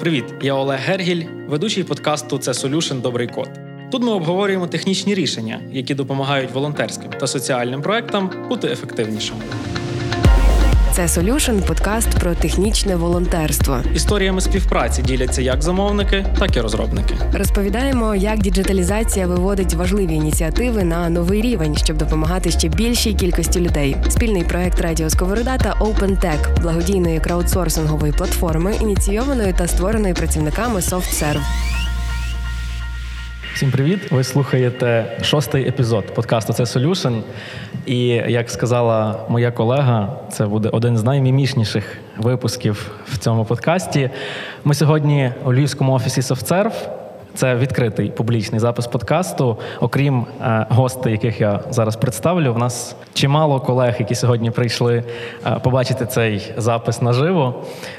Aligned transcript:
Привіт, 0.00 0.24
я 0.42 0.54
Олег 0.54 0.80
Гергіль, 0.80 1.24
ведучий 1.48 1.84
подкасту 1.84 2.38
Це 2.38 2.50
Solution 2.52 3.00
Добрий 3.00 3.28
код. 3.28 3.48
Тут 3.90 4.02
ми 4.02 4.12
обговорюємо 4.12 4.66
технічні 4.66 5.14
рішення, 5.14 5.60
які 5.72 5.94
допомагають 5.94 6.50
волонтерським 6.50 7.10
та 7.10 7.26
соціальним 7.26 7.82
проектам 7.82 8.30
бути 8.48 8.68
ефективнішими. 8.68 9.40
Це 10.96 11.06
Solution– 11.06 11.66
подкаст 11.68 12.08
про 12.08 12.34
технічне 12.34 12.96
волонтерство. 12.96 13.80
Історіями 13.94 14.40
співпраці 14.40 15.02
діляться 15.02 15.42
як 15.42 15.62
замовники, 15.62 16.26
так 16.38 16.56
і 16.56 16.60
розробники. 16.60 17.14
Розповідаємо, 17.32 18.14
як 18.14 18.38
діджиталізація 18.38 19.26
виводить 19.26 19.74
важливі 19.74 20.14
ініціативи 20.14 20.84
на 20.84 21.08
новий 21.08 21.42
рівень, 21.42 21.76
щоб 21.76 21.96
допомагати 21.96 22.50
ще 22.50 22.68
більшій 22.68 23.14
кількості 23.14 23.60
людей. 23.60 23.96
Спільний 24.08 24.44
проект 24.44 24.80
Радіо 24.80 25.10
Сковорода 25.10 25.58
та 25.58 25.72
OpenTech– 25.80 26.60
благодійної 26.62 27.20
краудсорсингової 27.20 28.12
платформи, 28.12 28.74
ініційованої 28.80 29.52
та 29.52 29.66
створеної 29.66 30.14
працівниками 30.14 30.80
SoftServe. 30.80 31.42
Всім 33.56 33.70
привіт! 33.70 34.12
Ви 34.12 34.24
слухаєте 34.24 35.18
шостий 35.22 35.68
епізод 35.68 36.14
подкасту 36.14 36.52
Це 36.52 36.62
Solution. 36.62 37.22
І 37.86 38.06
як 38.08 38.50
сказала 38.50 39.20
моя 39.28 39.52
колега, 39.52 40.18
це 40.32 40.46
буде 40.46 40.68
один 40.68 40.98
з 40.98 41.04
наймімішніших 41.04 41.98
випусків 42.16 42.90
в 43.06 43.18
цьому 43.18 43.44
подкасті. 43.44 44.10
Ми 44.64 44.74
сьогодні 44.74 45.32
у 45.44 45.52
Львівському 45.52 45.92
офісі 45.92 46.20
SoftServe. 46.20 47.05
Це 47.36 47.54
відкритий 47.54 48.10
публічний 48.10 48.60
запис 48.60 48.86
подкасту. 48.86 49.56
Окрім 49.80 50.26
е, 50.40 50.66
гостей, 50.68 51.12
яких 51.12 51.40
я 51.40 51.60
зараз 51.70 51.96
представлю, 51.96 52.52
в 52.54 52.58
нас 52.58 52.96
чимало 53.14 53.60
колег, 53.60 53.96
які 53.98 54.14
сьогодні 54.14 54.50
прийшли 54.50 55.04
е, 55.46 55.56
побачити 55.62 56.06
цей 56.06 56.52
запис 56.56 57.02
наживо. 57.02 57.54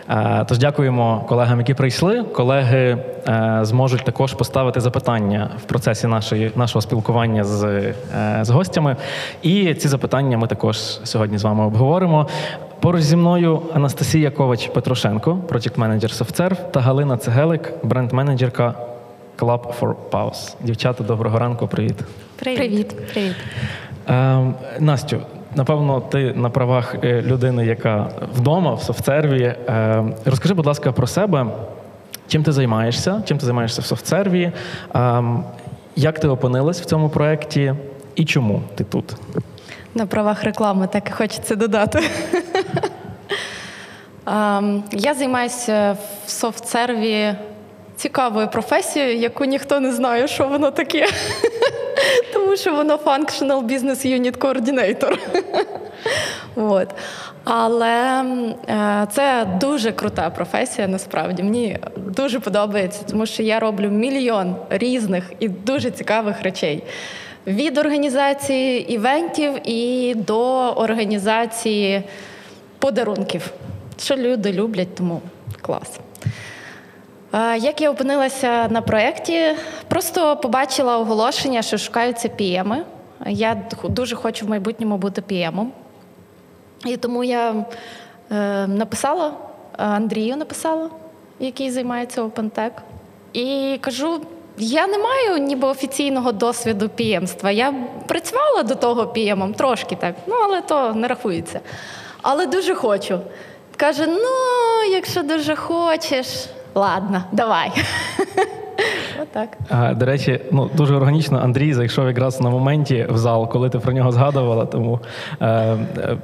Е, 0.09 0.45
тож 0.47 0.57
дякуємо 0.57 1.25
колегам, 1.29 1.59
які 1.59 1.73
прийшли. 1.73 2.23
Колеги 2.23 2.97
е, 3.27 3.59
зможуть 3.61 4.03
також 4.03 4.33
поставити 4.33 4.79
запитання 4.79 5.49
в 5.57 5.63
процесі 5.63 6.07
нашої, 6.07 6.51
нашого 6.55 6.81
спілкування 6.81 7.43
з, 7.43 7.63
е, 7.63 7.93
з 8.41 8.49
гостями. 8.49 8.95
І 9.41 9.73
ці 9.73 9.87
запитання 9.87 10.37
ми 10.37 10.47
також 10.47 10.77
сьогодні 11.03 11.37
з 11.37 11.43
вами 11.43 11.65
обговоримо. 11.65 12.27
Поруч 12.79 13.01
зі 13.01 13.15
мною 13.15 13.61
Анастасія 13.73 14.31
Ковач 14.31 14.67
Петрушенко, 14.67 15.37
проєкт-менеджер 15.47 16.11
SoftServe, 16.11 16.71
та 16.71 16.79
Галина 16.79 17.17
Цегелик, 17.17 17.73
бренд-менеджерка 17.83 18.73
Club 19.37 19.79
for 19.79 19.95
Pause. 20.11 20.55
Дівчата, 20.61 21.03
доброго 21.03 21.39
ранку, 21.39 21.67
привіт. 21.67 21.95
Привіт. 22.39 22.95
Привіт. 23.13 23.35
Ем, 24.07 24.55
Настю, 24.79 25.21
напевно, 25.55 26.01
ти 26.01 26.33
на 26.33 26.49
правах 26.49 26.95
е, 27.03 27.21
людини, 27.21 27.65
яка 27.65 28.09
вдома 28.35 28.73
в 28.73 28.81
софтсерві. 28.81 29.55
Ем, 29.67 30.13
розкажи, 30.25 30.53
будь 30.53 30.65
ласка, 30.65 30.91
про 30.91 31.07
себе. 31.07 31.45
Чим 32.27 32.43
ти 32.43 32.51
займаєшся? 32.51 33.21
Чим 33.25 33.37
ти 33.37 33.45
займаєшся 33.45 33.81
в 33.81 33.85
софтсерві? 33.85 34.51
Ем, 34.93 35.43
як 35.95 36.19
ти 36.19 36.27
опинилась 36.27 36.81
в 36.81 36.85
цьому 36.85 37.09
проєкті 37.09 37.73
і 38.15 38.25
чому 38.25 38.61
ти 38.75 38.83
тут? 38.83 39.15
На 39.95 40.05
правах 40.05 40.43
реклами 40.43 40.87
так 40.87 41.09
і 41.09 41.11
хочеться 41.11 41.55
додати. 41.55 41.99
Я 44.91 45.13
займаюся 45.17 45.97
в 46.25 46.29
софтсерві 46.29 47.33
цікавою 47.97 48.47
професією, 48.47 49.17
яку 49.17 49.45
ніхто 49.45 49.79
не 49.79 49.91
знає, 49.91 50.27
що 50.27 50.47
воно 50.47 50.71
таке. 50.71 51.07
Тому 52.33 52.55
що 52.55 52.75
воно 52.75 52.95
Functional 52.95 53.63
Business 53.63 54.19
Unit 54.19 54.37
Coordinator. 54.37 55.17
От. 56.55 56.87
Але 57.43 58.23
е, 58.69 59.07
це 59.11 59.47
дуже 59.61 59.91
крута 59.91 60.29
професія, 60.29 60.87
насправді. 60.87 61.43
Мені 61.43 61.77
дуже 61.97 62.39
подобається, 62.39 63.01
тому 63.09 63.25
що 63.25 63.43
я 63.43 63.59
роблю 63.59 63.89
мільйон 63.89 64.55
різних 64.69 65.33
і 65.39 65.49
дуже 65.49 65.91
цікавих 65.91 66.41
речей. 66.41 66.83
Від 67.47 67.77
організації 67.77 68.93
івентів 68.93 69.53
і 69.69 70.13
до 70.15 70.71
організації 70.71 72.03
подарунків, 72.79 73.51
що 73.99 74.15
люди 74.15 74.53
люблять, 74.53 74.95
тому 74.95 75.21
клас. 75.61 75.99
Е, 77.33 77.57
Як 77.57 77.81
я 77.81 77.91
опинилася 77.91 78.67
на 78.67 78.81
проєкті, 78.81 79.55
просто 79.87 80.37
побачила 80.37 80.97
оголошення, 80.97 81.61
що 81.61 81.77
шукаються 81.77 82.29
пієми. 82.29 82.83
Я 83.25 83.61
дуже 83.83 84.15
хочу 84.15 84.45
в 84.45 84.49
майбутньому 84.49 84.97
бути 84.97 85.21
піємом. 85.21 85.71
І 86.85 86.97
тому 86.97 87.23
я 87.23 87.65
е, 88.31 88.67
написала 88.67 89.33
Андрію, 89.77 90.37
написала, 90.37 90.89
який 91.39 91.71
займається 91.71 92.23
OpenTech. 92.23 92.71
І 93.33 93.77
кажу: 93.81 94.21
я 94.57 94.87
не 94.87 94.97
маю 94.97 95.37
ніби 95.37 95.67
офіційного 95.67 96.31
досвіду 96.31 96.89
піємства. 96.89 97.51
Я 97.51 97.73
працювала 98.07 98.63
до 98.63 98.75
того 98.75 99.07
піємом 99.07 99.53
трошки 99.53 99.95
так, 99.95 100.15
ну 100.27 100.35
але 100.43 100.61
то 100.61 100.93
не 100.93 101.07
рахується. 101.07 101.59
Але 102.21 102.45
дуже 102.45 102.75
хочу. 102.75 103.19
Каже: 103.75 104.07
ну, 104.07 104.91
якщо 104.91 105.23
дуже 105.23 105.55
хочеш, 105.55 106.27
ладно, 106.77 107.23
давай. 107.31 107.71
Отак. 109.21 109.97
До 109.97 110.05
речі, 110.05 110.39
ну 110.51 110.69
дуже 110.73 110.95
органічно 110.95 111.39
Андрій 111.43 111.73
зайшов 111.73 112.07
якраз 112.07 112.41
на 112.41 112.49
моменті 112.49 113.07
в 113.09 113.17
зал, 113.17 113.49
коли 113.49 113.69
ти 113.69 113.79
про 113.79 113.93
нього 113.93 114.11
згадувала. 114.11 114.65
Тому 114.65 114.99
е, 115.41 115.77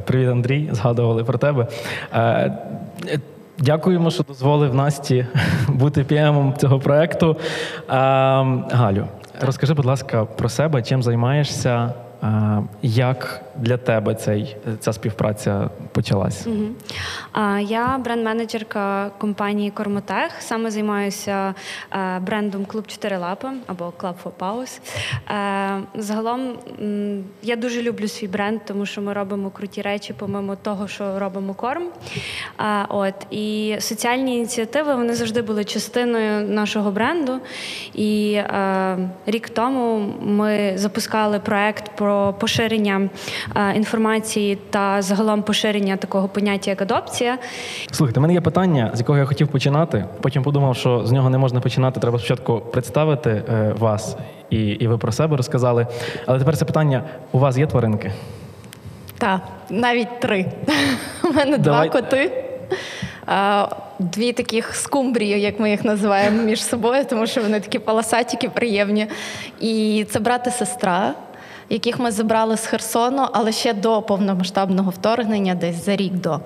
привіт, 0.06 0.30
Андрій, 0.30 0.70
згадували 0.72 1.24
про 1.24 1.38
тебе. 1.38 1.68
Е, 2.14 2.20
е, 2.22 3.20
Дякуємо, 3.60 4.12
що 4.12 4.24
дозволив 4.24 4.76
Насті 4.76 5.26
бути 5.68 6.04
піемом 6.04 6.54
цього 6.58 6.80
проекту. 6.80 7.38
Е, 7.38 7.94
Галю, 8.72 9.08
розкажи, 9.42 9.74
будь 9.74 9.86
ласка, 9.86 10.26
про 10.26 10.50
себе, 10.50 10.82
чим 10.82 11.04
займаєшся, 11.04 11.94
е, 12.24 12.28
як 12.82 13.42
для 13.56 13.78
тебе 13.78 14.16
цей, 14.16 14.58
ця 14.80 14.94
співпраця 14.94 15.70
почалась? 15.92 16.48
Угу. 16.48 16.66
А, 17.32 17.60
Я 17.60 17.98
бренд-менеджерка 17.98 19.10
компанії 19.18 19.72
Кормотех. 19.72 20.32
Саме 20.40 20.72
займаюся 20.72 21.56
е, 21.94 22.20
брендом 22.20 22.66
Клуб 22.66 22.88
4 22.88 23.18
лапи 23.18 23.48
або 23.68 23.94
Club 24.00 24.14
for 24.24 24.32
Pause. 24.40 24.80
Е, 25.30 26.02
Загалом 26.02 26.54
я 27.42 27.56
дуже 27.56 27.82
люблю 27.82 28.08
свій 28.08 28.28
бренд, 28.28 28.60
тому 28.66 28.86
що 28.86 29.02
ми 29.02 29.14
робимо 29.14 29.50
круті 29.50 29.82
речі, 29.82 30.14
помимо 30.18 30.56
того, 30.56 30.88
що 30.88 31.20
робимо 31.20 31.54
корм. 31.54 31.84
Е, 32.60 32.86
От 32.90 33.16
і 33.32 33.76
соціальні 33.80 34.38
ініціативи 34.38 34.96
вони 34.96 35.14
завжди 35.14 35.42
були 35.42 35.64
частиною 35.64 36.48
нашого 36.50 36.92
бренду. 36.92 37.40
І 37.94 38.40
рік 39.26 39.50
тому 39.50 40.14
ми 40.22 40.74
запускали 40.76 41.40
проект 41.40 41.96
про 41.96 42.34
поширення 42.34 43.10
інформації 43.76 44.58
та 44.70 45.02
загалом 45.02 45.44
поширення 45.44 45.98
такого 45.98 46.28
поняття, 46.28 46.70
як 46.72 46.82
адопція. 46.82 47.38
Слухайте, 47.92 48.20
мене 48.20 48.34
є 48.34 48.42
питання, 48.42 48.92
з 48.94 49.00
якого 49.00 49.18
я 49.18 49.26
хотів 49.26 49.48
починати. 49.48 50.06
Потім 50.22 50.44
подумав, 50.44 50.76
що 50.76 51.06
з 51.06 51.12
нього 51.12 51.30
не 51.30 51.38
можна 51.38 51.60
починати. 51.60 52.00
Треба 52.00 52.20
спочатку 52.20 52.60
представити 52.60 53.30
е, 53.30 53.76
вас, 53.80 54.18
і, 54.50 54.58
і 54.58 54.88
ви 54.88 54.98
про 54.98 55.12
себе 55.12 55.38
розказали. 55.38 55.88
Але 56.26 56.40
тепер 56.40 56.58
це 56.58 56.66
питання: 56.66 57.04
у 57.32 57.40
вас 57.40 57.58
є 57.58 57.68
тваринки? 57.68 58.12
Так, 59.18 59.42
навіть 59.70 60.20
три. 60.20 60.46
У 61.24 61.34
мене 61.34 61.58
Давай. 61.58 61.90
два 61.90 62.02
коти. 62.02 62.32
А, 63.26 63.68
Дві 64.00 64.34
таких 64.34 64.76
скумбрії, 64.76 65.42
як 65.42 65.60
ми 65.60 65.70
їх 65.72 65.86
називаємо 65.86 66.44
між 66.44 66.64
собою, 66.64 67.06
тому 67.10 67.28
що 67.28 67.42
вони 67.42 67.60
такі 67.60 67.80
полосатіки, 67.80 68.50
приємні. 68.50 69.08
І 69.60 70.06
це 70.10 70.20
брат 70.20 70.48
і 70.48 70.50
сестра, 70.50 71.14
яких 71.70 72.00
ми 72.00 72.12
забрали 72.12 72.58
з 72.58 72.66
Херсону, 72.66 73.28
але 73.32 73.52
ще 73.52 73.74
до 73.74 74.02
повномасштабного 74.02 74.92
вторгнення, 74.92 75.56
десь 75.56 75.86
за 75.86 75.96
рік 75.96 76.14
до. 76.14 76.40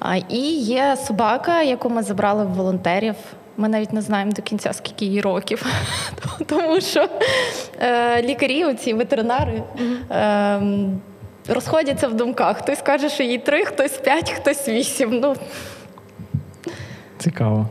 А, 0.00 0.16
І 0.16 0.40
є 0.60 0.96
собака, 1.06 1.62
яку 1.62 1.90
ми 1.90 2.02
забрали 2.02 2.44
в 2.44 2.48
волонтерів. 2.48 3.14
Ми 3.56 3.68
навіть 3.68 3.92
не 3.92 4.02
знаємо 4.02 4.32
до 4.32 4.42
кінця, 4.42 4.72
скільки 4.72 5.04
їй 5.04 5.20
років, 5.20 5.66
тому 6.46 6.80
що 6.80 7.08
е, 7.80 8.22
лікарі, 8.22 8.64
оці 8.64 8.94
ветеринари, 8.94 9.62
е, 10.10 10.60
розходяться 11.48 12.08
в 12.08 12.14
думках. 12.14 12.58
Хтось 12.58 12.82
каже, 12.82 13.08
що 13.08 13.22
їй 13.22 13.38
три, 13.38 13.64
хтось 13.64 13.92
п'ять, 13.98 14.30
хтось 14.30 14.68
вісім. 14.68 15.20
Ну, 15.22 15.36
Цікаво. 17.18 17.68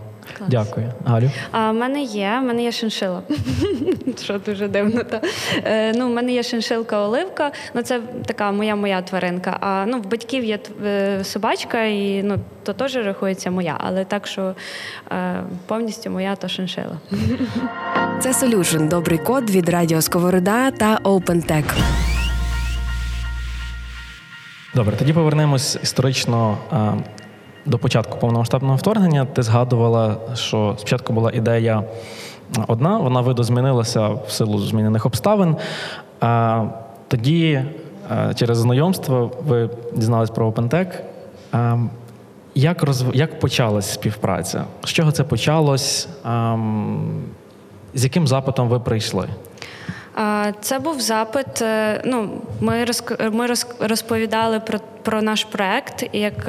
Дякую. 0.47 0.91
Галю. 1.05 1.31
А 1.51 1.71
в 1.71 1.73
мене 1.73 2.01
є, 2.01 2.37
в 2.41 2.43
мене 2.43 2.63
є 2.63 2.71
шиншила. 2.71 3.21
Що 4.23 4.39
дуже 4.39 4.67
дивно. 4.67 5.03
Та. 5.03 5.21
Е, 5.65 5.93
ну, 5.95 6.07
в 6.07 6.09
мене 6.09 6.31
є 6.31 6.43
шиншилка 6.43 7.01
оливка, 7.01 7.51
ну 7.73 7.81
це 7.81 8.01
така 8.25 8.51
моя 8.51 8.75
моя 8.75 9.01
тваринка. 9.01 9.57
А 9.61 9.85
ну, 9.87 9.99
в 9.99 10.05
батьків 10.05 10.43
є 10.43 10.59
е, 10.85 11.23
собачка, 11.23 11.83
і 11.83 12.23
ну, 12.23 12.39
то 12.63 12.73
теж 12.73 12.95
рахується 12.95 13.51
моя, 13.51 13.77
але 13.79 14.05
так, 14.05 14.27
що 14.27 14.55
е, 15.11 15.43
повністю 15.65 16.09
моя 16.09 16.35
то 16.35 16.47
шиншила. 16.47 16.97
Це 18.19 18.31
Solution– 18.31 18.87
добрий 18.89 19.17
код 19.17 19.49
від 19.49 19.69
Радіо 19.69 20.01
Сковорода 20.01 20.71
та 20.71 20.97
OpenTech. 21.03 21.65
Добре, 24.75 24.95
тоді 24.95 25.13
повернемось 25.13 25.77
історично 25.83 26.57
а, 26.71 26.93
до 27.67 27.77
початку 27.77 28.17
повномасштабного 28.17 28.75
вторгнення 28.75 29.25
ти 29.25 29.43
згадувала, 29.43 30.15
що 30.33 30.75
спочатку 30.77 31.13
була 31.13 31.31
ідея 31.33 31.83
одна, 32.67 32.97
вона 32.97 33.21
видозмінилася 33.21 34.07
в 34.07 34.31
силу 34.31 34.59
змінених 34.59 35.05
обставин. 35.05 35.55
А 36.19 36.63
тоді, 37.07 37.61
е, 38.11 38.33
через 38.35 38.57
знайомство, 38.57 39.31
ви 39.47 39.69
дізнались 39.95 40.29
про 40.29 40.49
OpenTech. 40.49 40.87
А, 41.51 41.77
Як, 42.55 42.83
розв... 42.83 43.05
як 43.15 43.39
почалась 43.39 43.93
співпраця? 43.93 44.63
З 44.83 44.89
чого 44.89 45.11
це 45.11 45.23
почалось? 45.23 46.07
З 47.93 48.03
яким 48.03 48.27
запитом 48.27 48.67
ви 48.69 48.79
прийшли? 48.79 49.27
Це 50.61 50.79
був 50.79 51.01
запит. 51.01 51.61
е, 51.61 52.01
Ну, 52.05 52.29
ми 52.59 52.73
роз- 52.85 53.87
розповідали 53.87 54.59
про, 54.59 54.79
про 55.07 55.21
наш 55.21 55.43
проект, 55.43 56.05
як 56.13 56.47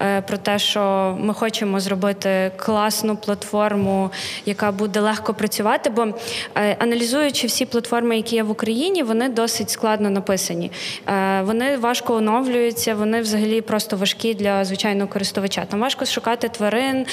е, 0.00 0.22
про 0.22 0.36
те, 0.36 0.58
що 0.58 1.16
ми 1.20 1.34
хочемо 1.34 1.80
зробити 1.80 2.50
класну 2.56 3.16
платформу, 3.16 4.10
яка 4.46 4.72
буде 4.72 5.00
легко 5.00 5.34
працювати. 5.34 5.90
Бо 5.90 6.06
е, 6.54 6.76
аналізуючи 6.78 7.46
всі 7.46 7.66
платформи, 7.66 8.16
які 8.16 8.36
є 8.36 8.42
в 8.42 8.50
Україні, 8.50 9.02
вони 9.02 9.28
досить 9.28 9.70
складно 9.70 10.10
написані. 10.10 10.70
Е, 11.08 11.42
Вони 11.42 11.76
важко 11.76 12.14
оновлюються, 12.14 12.94
вони 12.94 13.20
взагалі 13.20 13.60
просто 13.60 13.96
важкі 13.96 14.34
для 14.34 14.64
звичайного 14.64 15.08
користувача. 15.08 15.64
Там 15.64 15.80
важко 15.80 16.04
шукати 16.04 16.48
тварин, 16.48 17.06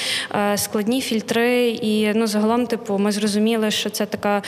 складні 0.56 1.00
фільтри, 1.00 1.68
і 1.68 2.12
ну 2.14 2.26
загалом, 2.26 2.66
типу, 2.66 2.98
ми 2.98 3.12
зрозуміли, 3.12 3.70
що 3.70 3.90
це 3.90 4.06
така 4.06 4.42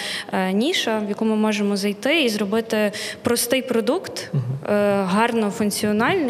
ніша, 0.53 0.99
в 0.99 1.09
яку 1.09 1.25
ми 1.25 1.37
можемо 1.37 1.77
зайти 1.77 2.23
і 2.23 2.29
зробити 2.29 2.93
простий 3.23 3.63
продукт, 3.63 4.31
гарно 5.05 5.51
функціональний, 5.51 6.22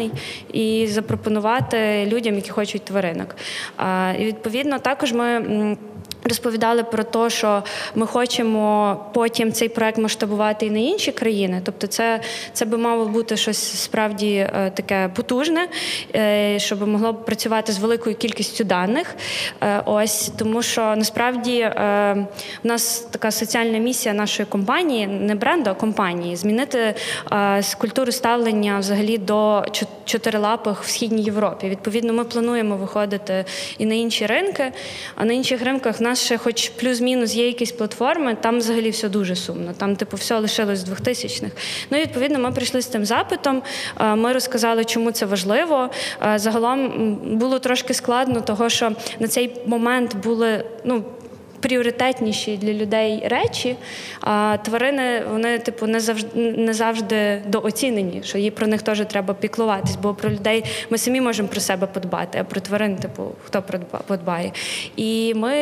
і 0.53 0.87
запропонувати 0.87 2.05
людям, 2.05 2.35
які 2.35 2.49
хочуть 2.49 2.85
тваринок. 2.85 3.35
І 4.19 4.25
відповідно 4.25 4.79
також 4.79 5.13
ми. 5.13 5.77
Розповідали 6.25 6.83
про 6.83 7.03
те, 7.03 7.29
що 7.29 7.63
ми 7.95 8.07
хочемо 8.07 8.97
потім 9.13 9.53
цей 9.53 9.69
проект 9.69 9.97
масштабувати 9.97 10.65
і 10.65 10.69
на 10.69 10.79
інші 10.79 11.11
країни. 11.11 11.61
Тобто, 11.65 11.87
це, 11.87 12.19
це 12.53 12.65
би 12.65 12.77
мало 12.77 13.05
бути 13.05 13.37
щось 13.37 13.81
справді 13.81 14.35
е, 14.35 14.71
таке 14.75 15.09
потужне, 15.15 15.67
е, 16.15 16.59
щоб 16.59 16.87
могло 16.87 17.13
б 17.13 17.25
працювати 17.25 17.71
з 17.71 17.79
великою 17.79 18.15
кількістю 18.15 18.63
даних. 18.63 19.15
Е, 19.61 19.81
ось 19.85 20.31
тому, 20.37 20.61
що 20.61 20.81
насправді 20.81 21.69
в 21.73 22.27
нас 22.63 22.99
така 22.99 23.31
соціальна 23.31 23.77
місія 23.77 24.13
нашої 24.13 24.45
компанії, 24.45 25.07
не 25.07 25.35
бренду, 25.35 25.69
а 25.69 25.73
компанії, 25.73 26.35
змінити 26.35 26.95
з 27.59 27.75
культури 27.75 28.11
ставлення 28.11 28.79
взагалі 28.79 29.17
до 29.17 29.63
чотирилапих 30.05 30.83
в 30.83 30.89
східній 30.89 31.23
Європі. 31.23 31.69
Відповідно, 31.69 32.13
ми 32.13 32.23
плануємо 32.23 32.75
виходити 32.75 33.45
і 33.77 33.85
на 33.85 33.95
інші 33.95 34.25
ринки, 34.25 34.71
а 35.15 35.25
на 35.25 35.33
інших 35.33 35.63
ринках 35.63 35.99
в 35.99 36.01
нас 36.13 36.21
ще, 36.25 36.37
хоч 36.37 36.69
плюс-мінус, 36.69 37.35
є 37.35 37.47
якісь 37.47 37.71
платформи, 37.71 38.35
там 38.41 38.57
взагалі 38.57 38.89
все 38.89 39.09
дуже 39.09 39.35
сумно. 39.35 39.73
Там, 39.77 39.95
типу, 39.95 40.17
все 40.17 40.39
лишилось 40.39 40.79
з 40.79 40.89
2000-х. 40.89 41.51
Ну 41.89 41.97
і 41.97 42.01
відповідно, 42.01 42.39
ми 42.39 42.51
прийшли 42.51 42.81
з 42.81 42.87
тим 42.87 43.05
запитом. 43.05 43.61
е, 44.01 44.15
Ми 44.15 44.33
розказали, 44.33 44.85
чому 44.85 45.11
це 45.11 45.25
важливо. 45.25 45.89
Е, 46.23 46.39
Загалом 46.39 47.15
було 47.37 47.59
трошки 47.59 47.93
складно, 47.93 48.41
того 48.41 48.69
що 48.69 48.91
на 49.19 49.27
цей 49.27 49.55
момент 49.65 50.15
були 50.15 50.65
ну. 50.83 51.03
Пріоритетніші 51.63 52.57
для 52.57 52.73
людей 52.73 53.27
речі, 53.27 53.75
а 54.21 54.57
тварини 54.63 55.21
вони, 55.31 55.59
типу, 55.59 55.87
не 55.87 55.99
завжди 55.99 56.27
не 56.57 56.73
завжди 56.73 57.41
дооцінені, 57.47 58.21
що 58.23 58.37
їй 58.37 58.51
про 58.51 58.67
них 58.67 58.81
теж 58.81 59.05
треба 59.05 59.33
піклуватись, 59.33 59.95
бо 59.95 60.13
про 60.13 60.29
людей 60.29 60.63
ми 60.89 60.97
самі 60.97 61.21
можемо 61.21 61.47
про 61.49 61.61
себе 61.61 61.87
подбати, 61.87 62.37
а 62.41 62.43
про 62.43 62.61
тварин, 62.61 62.95
типу, 62.95 63.23
хто 63.45 63.63
подбає. 64.07 64.51
І 64.95 65.33
ми 65.35 65.53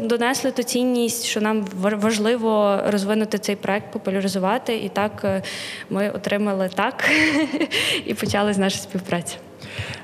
донесли 0.00 0.50
ту 0.50 0.62
цінність, 0.62 1.24
що 1.24 1.40
нам 1.40 1.64
ва- 1.80 1.96
важливо 1.96 2.80
розвинути 2.88 3.38
цей 3.38 3.56
проект, 3.56 3.92
популяризувати. 3.92 4.76
І 4.76 4.88
так 4.88 5.12
е, 5.24 5.42
ми 5.90 6.10
отримали 6.10 6.70
так 6.74 7.10
і 8.06 8.14
почалась 8.14 8.58
наша 8.58 8.78
співпраця. 8.78 9.36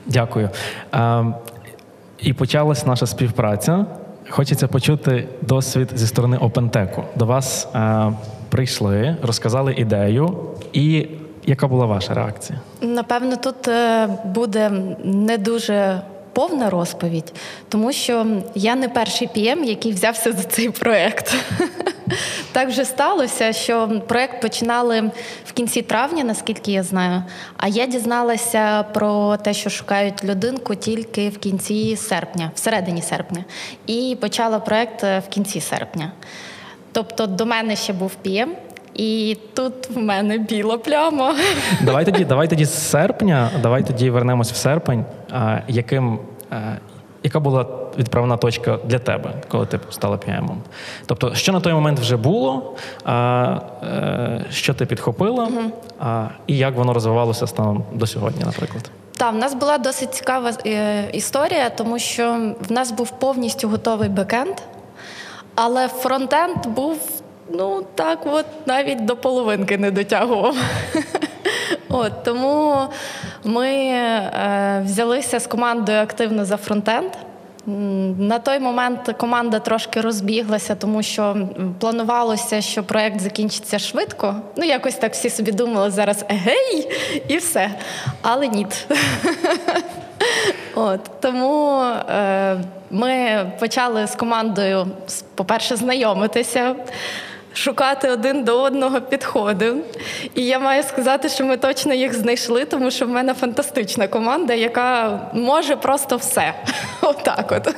Дякую. 0.06 0.50
Е, 0.94 1.24
І 2.20 2.32
почалась 2.32 2.86
наша 2.86 3.06
співпраця. 3.06 3.86
Хочеться 4.32 4.68
почути 4.68 5.28
досвід 5.42 5.88
зі 5.94 6.06
сторони 6.06 6.38
OpenTech. 6.38 7.02
До 7.16 7.26
вас 7.26 7.68
е, 7.74 8.12
прийшли, 8.48 9.16
розказали 9.22 9.74
ідею, 9.74 10.38
і 10.72 11.08
яка 11.46 11.68
була 11.68 11.86
ваша 11.86 12.14
реакція? 12.14 12.60
Напевно, 12.80 13.36
тут 13.36 13.68
е, 13.68 14.08
буде 14.24 14.70
не 15.04 15.38
дуже 15.38 16.00
повна 16.32 16.70
розповідь, 16.70 17.32
тому 17.68 17.92
що 17.92 18.26
я 18.54 18.74
не 18.76 18.88
перший 18.88 19.28
PM, 19.28 19.64
який 19.64 19.92
взявся 19.92 20.32
за 20.32 20.42
цей 20.42 20.70
проект. 20.70 21.34
Так 22.52 22.68
вже 22.68 22.84
сталося, 22.84 23.52
що 23.52 24.02
проект 24.08 24.42
починали 24.42 25.10
в 25.46 25.52
кінці 25.52 25.82
травня, 25.82 26.24
наскільки 26.24 26.72
я 26.72 26.82
знаю. 26.82 27.22
А 27.56 27.68
я 27.68 27.86
дізналася 27.86 28.82
про 28.82 29.36
те, 29.36 29.54
що 29.54 29.70
шукають 29.70 30.24
людинку 30.24 30.74
тільки 30.74 31.28
в 31.28 31.38
кінці 31.38 31.96
серпня, 31.96 32.50
всередині 32.54 33.02
серпня, 33.02 33.44
і 33.86 34.16
почала 34.20 34.60
проект 34.60 35.04
е, 35.04 35.18
в 35.18 35.28
кінці 35.28 35.60
серпня. 35.60 36.12
Тобто 36.92 37.26
до 37.26 37.46
мене 37.46 37.76
ще 37.76 37.92
був 37.92 38.12
PM, 38.24 38.48
і 38.94 39.38
тут 39.54 39.90
в 39.90 39.98
мене 39.98 40.38
біла 40.38 40.78
пляма. 40.78 41.34
Давай 41.80 42.04
тоді, 42.04 42.24
давай 42.24 42.48
тоді 42.48 42.64
з 42.64 42.90
серпня, 42.90 43.50
давай 43.62 43.86
тоді 43.86 44.10
вернемось 44.10 44.52
в 44.52 44.56
серпень. 44.56 45.04
А, 45.30 45.58
яким, 45.68 46.18
яка 47.22 47.40
була 47.40 47.66
відправна 47.98 48.36
точка 48.36 48.78
для 48.84 48.98
тебе, 48.98 49.32
коли 49.48 49.66
ти 49.66 49.80
стала 49.90 50.16
піемом? 50.16 50.62
Тобто, 51.06 51.34
що 51.34 51.52
на 51.52 51.60
той 51.60 51.72
момент 51.72 52.00
вже 52.00 52.16
було, 52.16 52.76
а, 53.04 53.60
е, 53.82 54.44
що 54.50 54.74
ти 54.74 54.86
підхопила, 54.86 55.48
а, 56.00 56.26
і 56.46 56.56
як 56.56 56.76
воно 56.76 56.92
розвивалося 56.92 57.46
станом 57.46 57.84
до 57.92 58.06
сьогодні, 58.06 58.44
наприклад? 58.44 58.90
Так, 59.16 59.34
в 59.34 59.36
нас 59.36 59.54
була 59.54 59.78
досить 59.78 60.14
цікава 60.14 60.52
е, 60.66 61.04
історія, 61.12 61.70
тому 61.70 61.98
що 61.98 62.52
в 62.68 62.72
нас 62.72 62.92
був 62.92 63.10
повністю 63.10 63.68
готовий 63.68 64.08
бекенд, 64.08 64.54
але 65.54 65.88
фронтенд 65.88 66.66
був, 66.66 67.21
ну 67.50 67.84
так, 67.94 68.18
от 68.26 68.46
навіть 68.66 69.04
до 69.04 69.16
половинки 69.16 69.78
не 69.78 69.90
дотягував. 69.90 70.56
От, 71.88 72.24
тому 72.24 72.76
ми 73.44 73.68
е, 73.68 74.82
взялися 74.84 75.40
з 75.40 75.46
командою 75.46 75.98
активно 75.98 76.44
за 76.44 76.56
фронтенд. 76.56 77.10
На 78.18 78.38
той 78.38 78.58
момент 78.58 79.14
команда 79.18 79.58
трошки 79.58 80.00
розбіглася, 80.00 80.74
тому 80.74 81.02
що 81.02 81.48
планувалося, 81.78 82.60
що 82.60 82.82
проект 82.84 83.20
закінчиться 83.20 83.78
швидко. 83.78 84.36
Ну, 84.56 84.64
якось 84.64 84.94
так 84.94 85.12
всі 85.12 85.30
собі 85.30 85.52
думали 85.52 85.90
зараз 85.90 86.24
егей, 86.28 86.88
і 87.28 87.36
все. 87.36 87.70
Але 88.22 88.48
ні. 88.48 88.66
От 90.74 91.00
тому 91.20 91.82
е, 91.82 92.56
ми 92.90 93.44
почали 93.60 94.06
з 94.06 94.14
командою, 94.14 94.86
по-перше, 95.34 95.76
знайомитися. 95.76 96.74
Шукати 97.54 98.08
один 98.10 98.44
до 98.44 98.62
одного 98.62 99.00
підходи. 99.00 99.74
І 100.34 100.44
я 100.44 100.58
маю 100.58 100.82
сказати, 100.82 101.28
що 101.28 101.44
ми 101.44 101.56
точно 101.56 101.94
їх 101.94 102.14
знайшли, 102.14 102.64
тому 102.64 102.90
що 102.90 103.06
в 103.06 103.08
мене 103.08 103.34
фантастична 103.34 104.08
команда, 104.08 104.54
яка 104.54 105.20
може 105.34 105.76
просто 105.76 106.16
все. 106.16 106.54
Отак 107.00 107.52
от. 107.52 107.76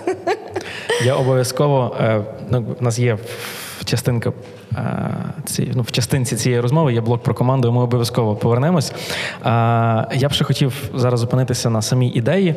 Я 1.04 1.14
обов'язково 1.14 1.96
е, 2.00 2.20
ну, 2.50 2.64
в 2.80 2.82
нас 2.82 2.98
є 2.98 3.18
частинка. 3.84 4.32
е, 4.76 5.10
Ці, 5.44 5.72
ну, 5.74 5.82
в 5.82 5.92
частинці 5.92 6.36
цієї 6.36 6.60
розмови 6.60 6.92
є 6.92 7.00
блок 7.00 7.22
про 7.22 7.34
команду, 7.34 7.72
ми 7.72 7.82
обов'язково 7.82 8.36
повернемось. 8.36 8.90
Е, 8.90 8.96
Я 10.12 10.28
б 10.28 10.32
ще 10.32 10.44
хотів 10.44 10.72
зараз 10.94 11.20
зупинитися 11.20 11.70
на 11.70 11.82
самій 11.82 12.08
ідеї. 12.08 12.54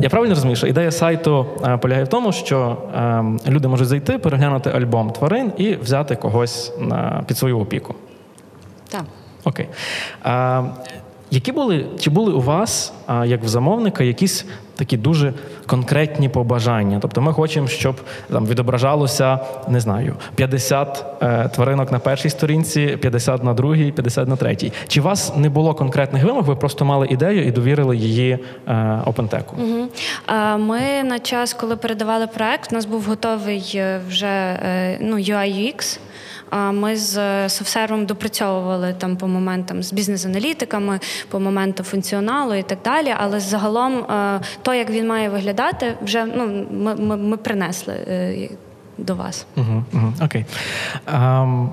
Я 0.00 0.08
правильно 0.08 0.34
розумію, 0.34 0.56
що 0.56 0.66
ідея 0.66 0.90
сайту 0.90 1.46
е, 1.64 1.76
полягає 1.76 2.04
в 2.04 2.08
тому, 2.08 2.32
що 2.32 2.76
е, 3.46 3.50
люди 3.50 3.68
можуть 3.68 3.88
зайти, 3.88 4.18
переглянути 4.18 4.70
альбом 4.70 5.10
тварин 5.10 5.52
і 5.56 5.74
взяти 5.74 6.16
когось 6.16 6.72
на, 6.80 7.24
під 7.26 7.38
свою 7.38 7.58
опіку. 7.58 7.94
Так. 8.88 9.04
Окей. 9.44 9.68
Які 11.30 11.52
були, 11.52 11.86
чи 12.00 12.10
були 12.10 12.32
у 12.32 12.40
вас, 12.40 12.92
як 13.24 13.44
в 13.44 13.48
замовника, 13.48 14.04
якісь 14.04 14.46
такі 14.76 14.96
дуже 14.96 15.32
конкретні 15.66 16.28
побажання? 16.28 16.98
Тобто 17.02 17.20
ми 17.20 17.32
хочемо, 17.32 17.68
щоб 17.68 17.96
там 18.32 18.46
відображалося, 18.46 19.38
не 19.68 19.80
знаю, 19.80 20.16
50 20.34 21.04
е, 21.22 21.48
тваринок 21.54 21.92
на 21.92 21.98
першій 21.98 22.30
сторінці, 22.30 22.98
50 23.00 23.44
на 23.44 23.54
другій, 23.54 23.92
50 23.92 24.28
на 24.28 24.36
третій. 24.36 24.72
Чи 24.88 25.00
у 25.00 25.04
вас 25.04 25.36
не 25.36 25.48
було 25.48 25.74
конкретних 25.74 26.24
вимог, 26.24 26.44
ви 26.44 26.56
просто 26.56 26.84
мали 26.84 27.06
ідею 27.10 27.46
і 27.46 27.50
довірили 27.50 27.96
її 27.96 28.38
е? 28.68 29.02
Мгм. 29.58 29.88
А 30.26 30.56
Ми 30.56 30.80
на 31.04 31.18
час, 31.18 31.54
коли 31.54 31.76
передавали 31.76 32.26
проект, 32.26 32.72
у 32.72 32.74
нас 32.74 32.84
був 32.84 33.02
готовий 33.02 33.72
е, 33.74 34.00
вже 34.08 34.26
е, 34.26 34.98
ну, 35.00 35.16
UI 35.16 35.74
UX. 35.74 35.98
Ми 36.72 36.96
з 36.96 37.48
софтсервом 37.48 38.06
допрацьовували 38.06 38.94
там 38.98 39.16
по 39.16 39.28
моментам 39.28 39.82
з 39.82 39.92
бізнес-аналітиками, 39.92 41.00
по 41.28 41.40
моменту 41.40 41.82
функціоналу 41.82 42.54
і 42.54 42.62
так 42.62 42.78
далі. 42.84 43.14
Але 43.18 43.40
загалом 43.40 43.98
е, 43.98 44.40
то, 44.62 44.74
як 44.74 44.90
він 44.90 45.08
має 45.08 45.28
виглядати, 45.28 45.94
вже 46.02 46.24
ну, 46.24 46.66
ми, 46.70 46.94
ми, 46.94 47.16
ми 47.16 47.36
принесли 47.36 47.94
е, 47.94 48.48
до 48.98 49.14
вас. 49.14 49.46
Угу, 49.56 49.84
угу, 49.92 50.12
окей. 50.24 50.44
Ем, 51.06 51.70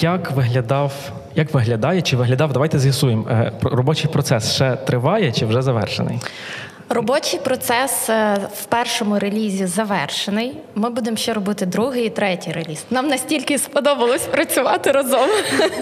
як 0.00 0.30
виглядав, 0.30 1.12
як 1.34 1.54
виглядає, 1.54 2.02
чи 2.02 2.16
виглядав, 2.16 2.52
давайте 2.52 2.78
з'ясуємо, 2.78 3.26
е, 3.30 3.52
робочий 3.62 4.10
процес 4.10 4.52
ще 4.52 4.76
триває 4.76 5.32
чи 5.32 5.46
вже 5.46 5.62
завершений? 5.62 6.18
Робочий 6.88 7.40
процес 7.40 8.10
е, 8.10 8.36
в 8.54 8.64
першому 8.64 9.18
релізі 9.18 9.66
завершений. 9.66 10.56
Ми 10.74 10.90
будемо 10.90 11.16
ще 11.16 11.32
робити 11.32 11.66
другий 11.66 12.06
і 12.06 12.10
третій 12.10 12.52
реліз. 12.52 12.84
Нам 12.90 13.08
настільки 13.08 13.58
сподобалось 13.58 14.22
працювати 14.22 14.90
разом, 14.90 15.28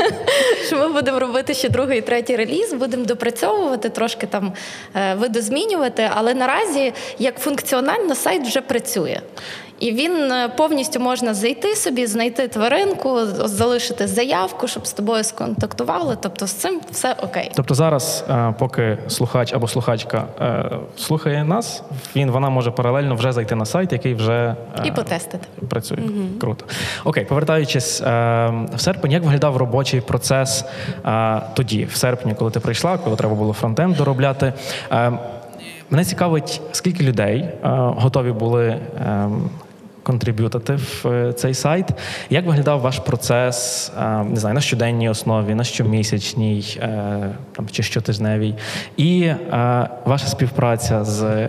що 0.67 0.77
ми 0.77 0.89
будемо 0.89 1.19
робити 1.19 1.55
ще 1.55 1.69
другий 1.69 1.99
і 1.99 2.03
третій 2.03 2.37
реліз, 2.37 2.73
будемо 2.73 3.05
допрацьовувати, 3.05 3.89
трошки 3.89 4.27
там 4.27 4.53
е, 4.95 5.15
видозмінювати. 5.15 6.11
Але 6.15 6.35
наразі, 6.35 6.93
як 7.19 7.39
функціонально, 7.39 8.15
сайт 8.15 8.47
вже 8.47 8.61
працює. 8.61 9.21
І 9.83 9.93
він 9.93 10.33
е, 10.33 10.49
повністю 10.57 11.01
можна 11.01 11.35
зайти 11.35 11.77
собі, 11.77 12.07
знайти 12.07 12.49
тваринку, 12.49 13.27
залишити 13.27 14.07
заявку, 14.07 14.69
щоб 14.69 14.87
з 14.87 14.93
тобою 14.93 15.25
сконтактували. 15.25 16.17
Тобто 16.21 16.47
з 16.47 16.53
цим 16.53 16.81
все 16.91 17.17
окей. 17.23 17.51
Тобто 17.55 17.75
зараз, 17.75 18.25
е, 18.31 18.55
поки 18.59 18.99
слухач 19.09 19.53
або 19.53 19.69
слухачка 19.69 20.25
е, 20.41 20.71
слухає 20.97 21.45
нас, 21.45 21.83
він 22.17 22.31
вона 22.31 22.51
може 22.51 22.71
паралельно 22.71 23.15
вже 23.15 23.33
зайти 23.33 23.55
на 23.55 23.67
сайт, 23.67 23.93
який 23.93 24.15
вже 24.15 24.57
І 24.85 24.91
потестити. 24.91 25.47
працює. 25.69 25.99
Круто. 26.41 26.65
Окей, 27.05 27.25
повертаючись 27.25 28.01
в 28.01 28.77
серпень, 28.77 29.13
як 29.13 29.23
виглядав 29.23 29.57
робочий 29.57 30.01
процес 30.01 30.65
тоді, 31.55 31.85
в 31.85 31.97
серпні, 31.97 32.35
коли 32.35 32.51
ти 32.51 32.61
прийшла, 32.61 32.99
коли 32.99 33.17
треба 33.17 33.35
було 33.35 33.53
фронтенд 33.53 33.97
доробляти. 33.97 34.53
Мене 35.91 36.05
цікавить, 36.05 36.61
скільки 36.73 37.05
людей 37.05 37.49
готові 37.97 38.33
були. 38.33 38.79
Е, 40.03 40.07
Контриб'ютати 40.07 40.75
в 40.75 41.07
е, 41.07 41.33
цей 41.33 41.55
сайт. 41.55 41.87
Як 42.31 42.47
виглядав 42.47 42.81
ваш 42.81 42.99
процес, 42.99 43.93
е, 43.99 44.25
не 44.25 44.37
знаю, 44.37 44.55
на 44.55 44.61
щоденній 44.61 45.09
основі, 45.09 45.55
на 45.55 45.65
щомісячній 45.65 46.79
е, 46.81 47.35
там, 47.57 47.69
чи 47.71 47.83
щотижневій, 47.83 48.55
і 48.97 49.33
ваша 50.05 50.27
співпраця 50.27 51.05
з 51.05 51.49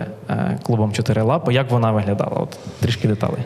клубом 0.62 0.92
«Чотири 0.92 1.22
лапи, 1.22 1.54
як 1.54 1.70
вона 1.70 1.92
виглядала? 1.92 2.36
От 2.36 2.58
трішки 2.80 3.08
деталей. 3.08 3.40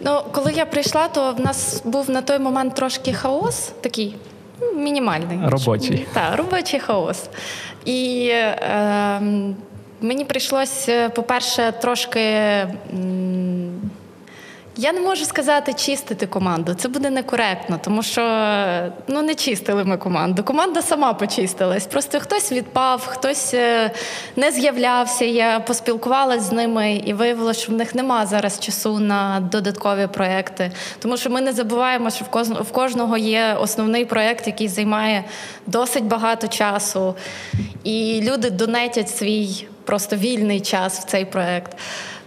Ну, 0.00 0.20
коли 0.32 0.52
я 0.52 0.66
прийшла, 0.66 1.08
то 1.08 1.32
в 1.32 1.40
нас 1.40 1.82
був 1.84 2.10
на 2.10 2.22
той 2.22 2.38
момент 2.38 2.74
трошки 2.74 3.12
хаос, 3.12 3.72
такий 3.80 4.14
ну, 4.60 4.72
мінімальний. 4.72 5.38
Робочий. 5.44 6.06
Так, 6.12 6.36
робочий 6.36 6.80
хаос. 6.80 7.28
І 7.84 8.28
е, 8.32 9.20
мені 10.00 10.24
прийшлося, 10.24 11.08
по-перше, 11.08 11.72
трошки. 11.80 12.20
Я 14.76 14.92
не 14.92 15.00
можу 15.00 15.24
сказати 15.24 15.74
чистити 15.74 16.26
команду. 16.26 16.74
Це 16.74 16.88
буде 16.88 17.10
некоректно, 17.10 17.80
тому 17.84 18.02
що 18.02 18.22
ну 19.08 19.22
не 19.22 19.34
чистили 19.34 19.84
ми 19.84 19.96
команду. 19.96 20.44
Команда 20.44 20.82
сама 20.82 21.12
почистилась. 21.12 21.86
Просто 21.86 22.20
хтось 22.20 22.52
відпав, 22.52 23.06
хтось 23.06 23.54
е, 23.54 23.90
не 24.36 24.50
з'являвся. 24.50 25.24
Я 25.24 25.60
поспілкувалася 25.60 26.40
з 26.40 26.52
ними 26.52 26.92
і 26.94 27.12
виявилося, 27.12 27.60
що 27.60 27.72
в 27.72 27.74
них 27.74 27.94
нема 27.94 28.26
зараз 28.26 28.60
часу 28.60 28.98
на 28.98 29.40
додаткові 29.52 30.06
проекти. 30.06 30.72
Тому 30.98 31.16
що 31.16 31.30
ми 31.30 31.40
не 31.40 31.52
забуваємо, 31.52 32.10
що 32.10 32.24
в 32.60 32.72
кожного 32.72 33.16
є 33.16 33.56
основний 33.60 34.04
проект, 34.04 34.46
який 34.46 34.68
займає 34.68 35.24
досить 35.66 36.04
багато 36.04 36.48
часу, 36.48 37.14
і 37.84 38.20
люди 38.24 38.50
донетять 38.50 39.10
свій 39.10 39.66
просто 39.84 40.16
вільний 40.16 40.60
час 40.60 40.98
в 40.98 41.04
цей 41.04 41.24
проект. 41.24 41.76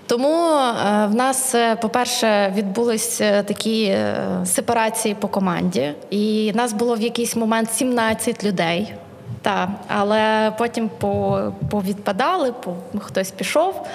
Тому 0.08 0.58
е, 0.58 1.08
в 1.08 1.16
нас, 1.16 1.56
е, 1.56 1.76
по-перше, 1.76 2.54
відбулися 2.56 3.44
такі 3.44 3.84
е, 3.84 4.16
сепарації 4.46 5.16
по 5.16 5.28
команді, 5.28 5.94
і 6.10 6.52
нас 6.56 6.74
було 6.74 6.96
в 6.96 7.02
якийсь 7.02 7.36
момент 7.36 7.74
17 7.74 8.44
людей. 8.44 8.94
Та, 9.42 9.70
але 9.88 10.54
потім 10.58 10.90
по, 11.00 11.42
повідпадали, 11.72 12.52
по, 12.52 12.74
хтось 13.00 13.32
пішов. 13.32 13.88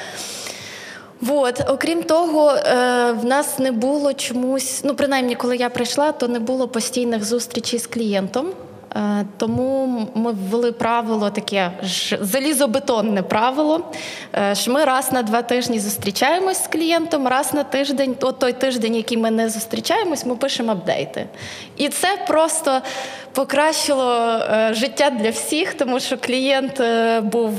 От, 1.29 1.61
окрім 1.69 2.03
того, 2.03 2.55
в 3.21 3.25
нас 3.25 3.59
не 3.59 3.73
було 3.73 4.13
чомусь, 4.13 4.81
ну 4.85 4.95
принаймні, 4.95 5.35
коли 5.35 5.57
я 5.57 5.71
прийшла, 5.71 6.13
то 6.13 6.29
не 6.29 6.39
було 6.39 6.69
постійних 6.69 7.25
зустрічей 7.25 7.79
з 7.79 7.87
клієнтом. 7.87 8.47
Е, 8.97 9.25
Тому 9.37 10.07
ми 10.15 10.33
ввели 10.33 10.73
правило 10.73 11.31
таке 11.31 11.71
залізобетонне 12.21 13.23
правило, 13.23 13.85
е, 14.35 14.55
що 14.55 14.73
ми 14.73 14.85
раз 14.85 15.13
на 15.13 15.23
два 15.23 15.43
тижні 15.43 15.79
зустрічаємось 15.79 16.65
з 16.65 16.67
клієнтом, 16.67 17.29
раз 17.29 17.55
на 17.55 17.65
тиждень, 17.65 18.17
от 18.21 18.39
той 18.39 18.53
тиждень, 18.53 18.97
який 18.97 19.19
ми 19.19 19.31
не 19.31 19.49
зустрічаємось, 19.49 20.27
ми 20.27 20.37
пишемо 20.37 20.73
апдейти. 20.73 21.27
І 21.77 21.89
це 21.89 22.09
просто 22.27 22.81
покращило 23.33 24.13
е, 24.13 24.71
життя 24.75 25.11
для 25.11 25.31
всіх, 25.31 25.75
тому 25.75 26.01
що 26.01 26.19
клієнт 26.19 26.83
був 27.23 27.53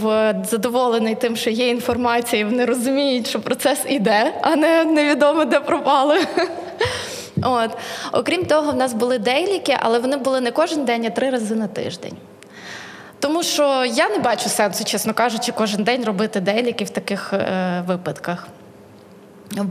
задоволений 0.49 1.15
тим, 1.15 1.35
що 1.35 1.49
є 1.49 1.69
інформація, 1.69 2.41
і 2.41 2.45
вони 2.45 2.65
розуміють, 2.65 3.27
що 3.27 3.39
процес 3.39 3.79
іде, 3.89 4.33
а 4.41 4.55
не 4.55 4.83
невідомо 4.83 5.45
де 5.45 5.59
пропали. 5.59 6.19
От. 7.41 7.71
Окрім 8.11 8.45
того, 8.45 8.71
в 8.71 8.75
нас 8.75 8.93
були 8.93 9.17
дейліки, 9.17 9.77
але 9.79 9.99
вони 9.99 10.17
були 10.17 10.41
не 10.41 10.51
кожен 10.51 10.85
день, 10.85 11.05
а 11.05 11.09
три 11.09 11.29
рази 11.29 11.55
на 11.55 11.67
тиждень. 11.67 12.17
Тому 13.19 13.43
що 13.43 13.85
я 13.85 14.09
не 14.09 14.17
бачу 14.17 14.49
сенсу, 14.49 14.83
чесно 14.83 15.13
кажучи, 15.13 15.51
кожен 15.51 15.83
день 15.83 16.03
робити 16.05 16.39
дейліки 16.39 16.83
в 16.83 16.89
таких 16.89 17.33
е, 17.33 17.83
випадках. 17.87 18.47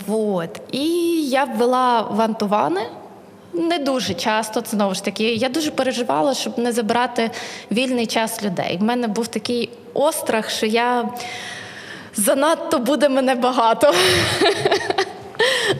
Вот. 0.06 0.60
І 0.72 0.86
я 1.28 1.44
ввела 1.44 2.00
вантувани. 2.00 2.80
Не 3.52 3.78
дуже 3.78 4.14
часто, 4.14 4.62
знову 4.66 4.94
ж 4.94 5.04
таки. 5.04 5.34
Я 5.34 5.48
дуже 5.48 5.70
переживала, 5.70 6.34
щоб 6.34 6.58
не 6.58 6.72
забрати 6.72 7.30
вільний 7.72 8.06
час 8.06 8.42
людей. 8.42 8.76
В 8.76 8.82
мене 8.82 9.08
був 9.08 9.28
такий 9.28 9.70
острах, 9.94 10.50
що 10.50 10.66
я 10.66 11.08
занадто 12.16 12.78
буде 12.78 13.08
мене 13.08 13.34
багато. 13.34 13.94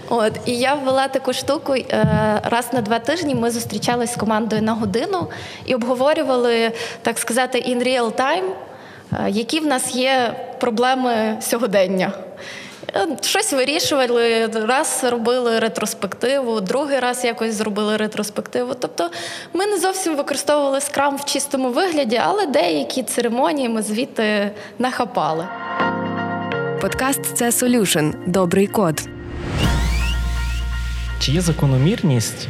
От 0.09 0.33
і 0.47 0.59
я 0.59 0.75
ввела 0.75 1.09
таку 1.09 1.33
штуку. 1.33 1.75
е, 1.75 2.07
Раз 2.45 2.73
на 2.73 2.81
два 2.81 2.99
тижні 2.99 3.35
ми 3.35 3.51
зустрічалися 3.51 4.13
з 4.13 4.17
командою 4.17 4.63
на 4.63 4.73
годину 4.73 5.29
і 5.67 5.75
обговорювали, 5.75 6.73
так 7.03 7.19
сказати, 7.19 7.59
in 7.59 7.87
real 7.87 8.13
time, 8.13 8.45
е, 9.13 9.31
які 9.31 9.61
в 9.61 9.67
нас 9.67 9.95
є 9.95 10.35
проблеми 10.61 11.37
сьогодення. 11.41 12.13
Е, 12.97 13.07
Щось 13.21 13.53
вирішували, 13.53 14.47
раз 14.47 15.05
робили 15.11 15.59
ретроспективу, 15.59 16.61
другий 16.61 16.99
раз 16.99 17.25
якось 17.25 17.55
зробили 17.55 17.97
ретроспективу. 17.97 18.75
Тобто 18.79 19.11
ми 19.53 19.67
не 19.67 19.79
зовсім 19.79 20.17
використовували 20.17 20.81
скрам 20.81 21.17
в 21.17 21.25
чистому 21.25 21.69
вигляді, 21.69 22.21
але 22.25 22.47
деякі 22.47 23.03
церемонії 23.03 23.69
ми 23.69 23.83
звідти 23.83 24.51
нахапали. 24.79 25.47
Подкаст 26.81 27.37
це 27.37 27.49
Solution– 27.49 28.13
добрий 28.27 28.67
код. 28.67 29.20
Чи 31.21 31.33
є 31.33 31.41
закономірність 31.41 32.49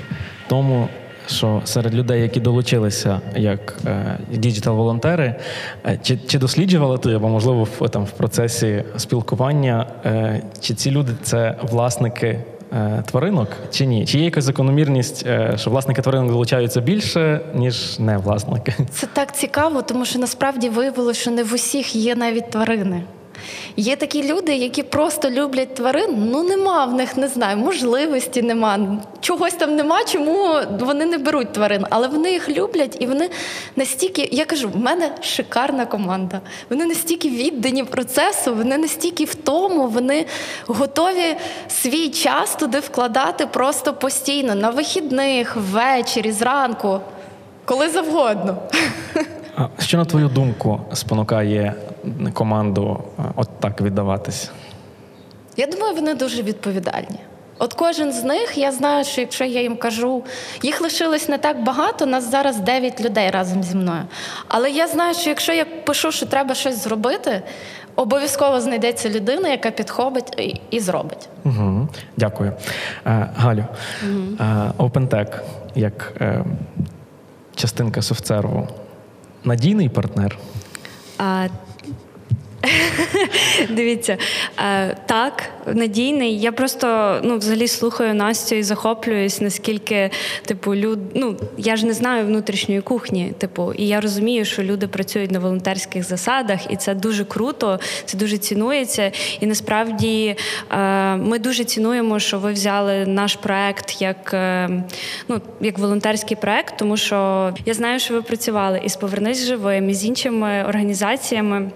тому, 0.48 0.88
що 1.26 1.62
серед 1.64 1.94
людей, 1.94 2.22
які 2.22 2.40
долучилися 2.40 3.20
як 3.36 3.78
е, 3.86 4.18
діджитал-волонтери, 4.32 5.34
е, 5.86 5.98
чи, 6.02 6.16
чи 6.16 6.38
досліджували 6.38 6.98
ти, 6.98 7.12
або 7.12 7.28
можливо 7.28 7.68
в 7.80 7.88
там 7.88 8.04
в 8.04 8.10
процесі 8.10 8.84
спілкування, 8.96 9.86
е, 10.04 10.42
чи 10.60 10.74
ці 10.74 10.90
люди 10.90 11.12
це 11.22 11.56
власники 11.62 12.44
тваринок, 13.04 13.48
чи 13.70 13.86
ні? 13.86 14.06
Чи 14.06 14.18
є 14.18 14.24
якась 14.24 14.44
закономірність, 14.44 15.26
що 15.56 15.70
власники 15.70 16.02
тваринок 16.02 16.30
долучаються 16.30 16.80
більше, 16.80 17.40
ніж 17.54 17.98
не 17.98 18.18
власники? 18.18 18.74
Це 18.90 19.06
так 19.06 19.36
цікаво, 19.36 19.82
тому 19.82 20.04
що 20.04 20.18
насправді 20.18 20.68
виявилося, 20.68 21.20
що 21.20 21.30
не 21.30 21.44
в 21.44 21.54
усіх 21.54 21.96
є 21.96 22.14
навіть 22.14 22.50
тварини. 22.50 23.02
Є 23.76 23.96
такі 23.96 24.32
люди, 24.32 24.54
які 24.54 24.82
просто 24.82 25.30
люблять 25.30 25.74
тварин. 25.74 26.28
Ну 26.30 26.42
нема 26.42 26.84
в 26.84 26.94
них, 26.94 27.16
не 27.16 27.28
знаю, 27.28 27.56
можливості 27.56 28.42
нема. 28.42 28.78
Чогось 29.20 29.54
там 29.54 29.76
нема, 29.76 30.04
чому 30.04 30.54
вони 30.80 31.06
не 31.06 31.18
беруть 31.18 31.52
тварин, 31.52 31.86
але 31.90 32.08
вони 32.08 32.32
їх 32.32 32.48
люблять, 32.48 32.96
і 33.00 33.06
вони 33.06 33.30
настільки, 33.76 34.28
я 34.32 34.44
кажу, 34.44 34.68
в 34.68 34.76
мене 34.76 35.10
шикарна 35.20 35.86
команда. 35.86 36.40
Вони 36.70 36.86
настільки 36.86 37.28
віддані 37.28 37.84
процесу, 37.84 38.54
вони 38.54 38.78
настільки 38.78 39.24
в 39.24 39.34
тому, 39.34 39.88
вони 39.88 40.26
готові 40.66 41.36
свій 41.68 42.08
час 42.08 42.56
туди 42.56 42.78
вкладати 42.78 43.46
просто 43.46 43.94
постійно, 43.94 44.54
на 44.54 44.70
вихідних, 44.70 45.56
ввечері, 45.56 46.32
зранку, 46.32 47.00
коли 47.64 47.88
завгодно. 47.88 48.56
Що 49.78 49.98
на 49.98 50.04
твою 50.04 50.28
думку 50.28 50.80
спонукає 50.92 51.74
команду 52.32 53.00
е, 53.18 53.22
от 53.36 53.48
так 53.60 53.80
віддаватись? 53.80 54.50
Я 55.56 55.66
думаю, 55.66 55.94
вони 55.94 56.14
дуже 56.14 56.42
відповідальні. 56.42 57.18
От 57.58 57.74
кожен 57.74 58.12
з 58.12 58.24
них, 58.24 58.58
я 58.58 58.72
знаю, 58.72 59.04
що 59.04 59.20
якщо 59.20 59.44
я 59.44 59.62
їм 59.62 59.76
кажу, 59.76 60.24
їх 60.62 60.80
лишилось 60.80 61.28
не 61.28 61.38
так 61.38 61.62
багато, 61.62 62.06
нас 62.06 62.30
зараз 62.30 62.56
9 62.60 63.00
людей 63.00 63.30
разом 63.30 63.62
зі 63.62 63.76
мною. 63.76 64.02
Але 64.48 64.70
я 64.70 64.88
знаю, 64.88 65.14
що 65.14 65.30
якщо 65.30 65.52
я 65.52 65.64
пишу, 65.64 66.12
що 66.12 66.26
треба 66.26 66.54
щось 66.54 66.84
зробити, 66.84 67.42
обов'язково 67.96 68.60
знайдеться 68.60 69.10
людина, 69.10 69.48
яка 69.48 69.70
підхопить 69.70 70.40
і, 70.40 70.60
і 70.70 70.80
зробить. 70.80 71.28
Угу. 71.44 71.88
Дякую. 72.16 72.52
Е, 73.06 73.30
Галю, 73.36 73.64
е, 74.04 74.44
OpenTech 74.78 75.40
як 75.74 76.12
е, 76.20 76.44
частинка 77.54 78.02
софтсерву 78.02 78.68
надійний 79.44 79.88
партнер. 79.88 80.38
А, 81.18 81.46
Дивіться, 83.70 84.18
е, 84.58 84.96
так, 85.06 85.42
надійний. 85.66 86.40
Я 86.40 86.52
просто 86.52 87.18
ну, 87.24 87.38
взагалі 87.38 87.68
слухаю 87.68 88.14
Настю 88.14 88.54
і 88.54 88.62
захоплююсь, 88.62 89.40
наскільки, 89.40 90.10
типу, 90.44 90.74
люд... 90.74 90.98
ну, 91.14 91.36
я 91.56 91.76
ж 91.76 91.86
не 91.86 91.92
знаю 91.92 92.26
внутрішньої 92.26 92.80
кухні. 92.80 93.32
Типу, 93.38 93.72
і 93.72 93.86
я 93.86 94.00
розумію, 94.00 94.44
що 94.44 94.62
люди 94.62 94.88
працюють 94.88 95.30
на 95.30 95.38
волонтерських 95.38 96.04
засадах, 96.04 96.70
і 96.70 96.76
це 96.76 96.94
дуже 96.94 97.24
круто, 97.24 97.80
це 98.04 98.18
дуже 98.18 98.38
цінується. 98.38 99.12
І 99.40 99.46
насправді 99.46 100.36
е, 100.70 101.16
ми 101.16 101.38
дуже 101.38 101.64
цінуємо, 101.64 102.18
що 102.18 102.38
ви 102.38 102.52
взяли 102.52 103.06
наш 103.06 103.36
проект 103.36 104.02
як, 104.02 104.34
е, 104.34 104.68
ну, 105.28 105.40
як 105.60 105.78
волонтерський 105.78 106.36
проект, 106.36 106.74
тому 106.78 106.96
що 106.96 107.50
я 107.66 107.74
знаю, 107.74 107.98
що 107.98 108.14
ви 108.14 108.22
працювали 108.22 108.80
із 108.84 108.96
Повернись 109.00 109.46
живим, 109.46 109.90
і 109.90 109.94
з 109.94 110.04
іншими 110.04 110.64
організаціями 110.68 111.70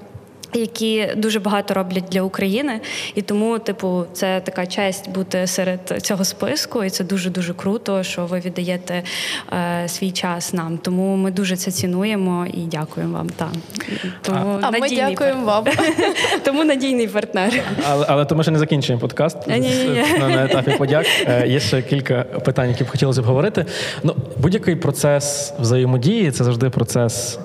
які 0.59 1.09
дуже 1.17 1.41
багато 1.41 1.75
роблять 1.75 2.05
для 2.11 2.23
України, 2.23 2.81
і 3.15 3.23
тому, 3.23 3.59
типу, 3.59 4.05
це 4.13 4.41
така 4.41 4.67
честь 4.67 5.11
бути 5.11 5.47
серед 5.47 5.99
цього 6.03 6.25
списку, 6.25 6.85
і 6.85 6.91
це 6.91 7.05
дуже 7.05 7.31
дуже 7.31 7.55
круто, 7.55 8.03
що 8.03 8.27
ви 8.27 8.41
віддаєте 8.41 9.03
е, 9.53 9.89
свій 9.89 10.11
час 10.11 10.53
нам. 10.53 10.79
Тому 10.79 11.17
ми 11.17 11.31
дуже 11.31 11.57
це 11.57 11.71
цінуємо 11.71 12.47
і 12.55 12.61
дякуємо 12.61 13.19
вам. 13.19 13.31
Та 13.31 13.49
тому 14.23 14.59
А 14.63 14.71
ми 14.71 14.89
дякуємо 14.89 15.45
вам. 15.45 15.65
Тому 16.45 16.65
надійний 16.65 17.09
партнер. 17.09 17.53
Але, 17.89 18.07
але 18.09 18.25
то 18.25 18.37
ми 18.37 18.43
ще 18.43 18.53
не 18.53 18.59
закінчуємо 18.59 19.01
подкаст 19.01 19.47
на, 19.47 19.59
на 20.29 20.45
етапі 20.45 20.71
подяк. 20.71 21.07
Е, 21.29 21.49
Є 21.49 21.61
ще 21.61 21.83
кілька 21.83 22.23
питань, 22.23 22.69
які 22.71 22.85
б 22.85 22.89
хотілося 22.89 23.21
обговорити. 23.21 23.67
Ну, 24.03 24.17
будь-який 24.37 24.77
процес 24.77 25.53
взаємодії 25.61 26.31
це 26.31 26.45
завжди 26.45 26.71
процес. 26.71 27.39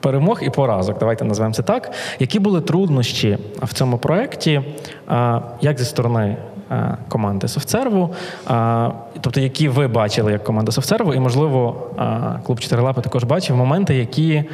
Перемог 0.00 0.40
і 0.42 0.50
поразок, 0.50 0.98
давайте 0.98 1.24
назвемо 1.24 1.54
це 1.54 1.62
так. 1.62 1.92
Які 2.18 2.38
були 2.38 2.60
труднощі 2.60 3.38
в 3.62 3.74
цьому 3.74 3.98
проєкті, 3.98 4.62
як 5.60 5.78
зі 5.78 5.84
сторони 5.84 6.36
команди 7.08 7.48
софтсерву, 7.48 8.14
тобто 9.20 9.40
які 9.40 9.68
ви 9.68 9.88
бачили 9.88 10.32
як 10.32 10.44
команда 10.44 10.72
софтсерву, 10.72 11.14
і, 11.14 11.20
можливо, 11.20 11.76
клуб 12.46 12.60
«Чотирилапи» 12.60 13.00
також 13.00 13.24
бачив 13.24 13.56
моменти, 13.56 13.94
які 13.94 14.44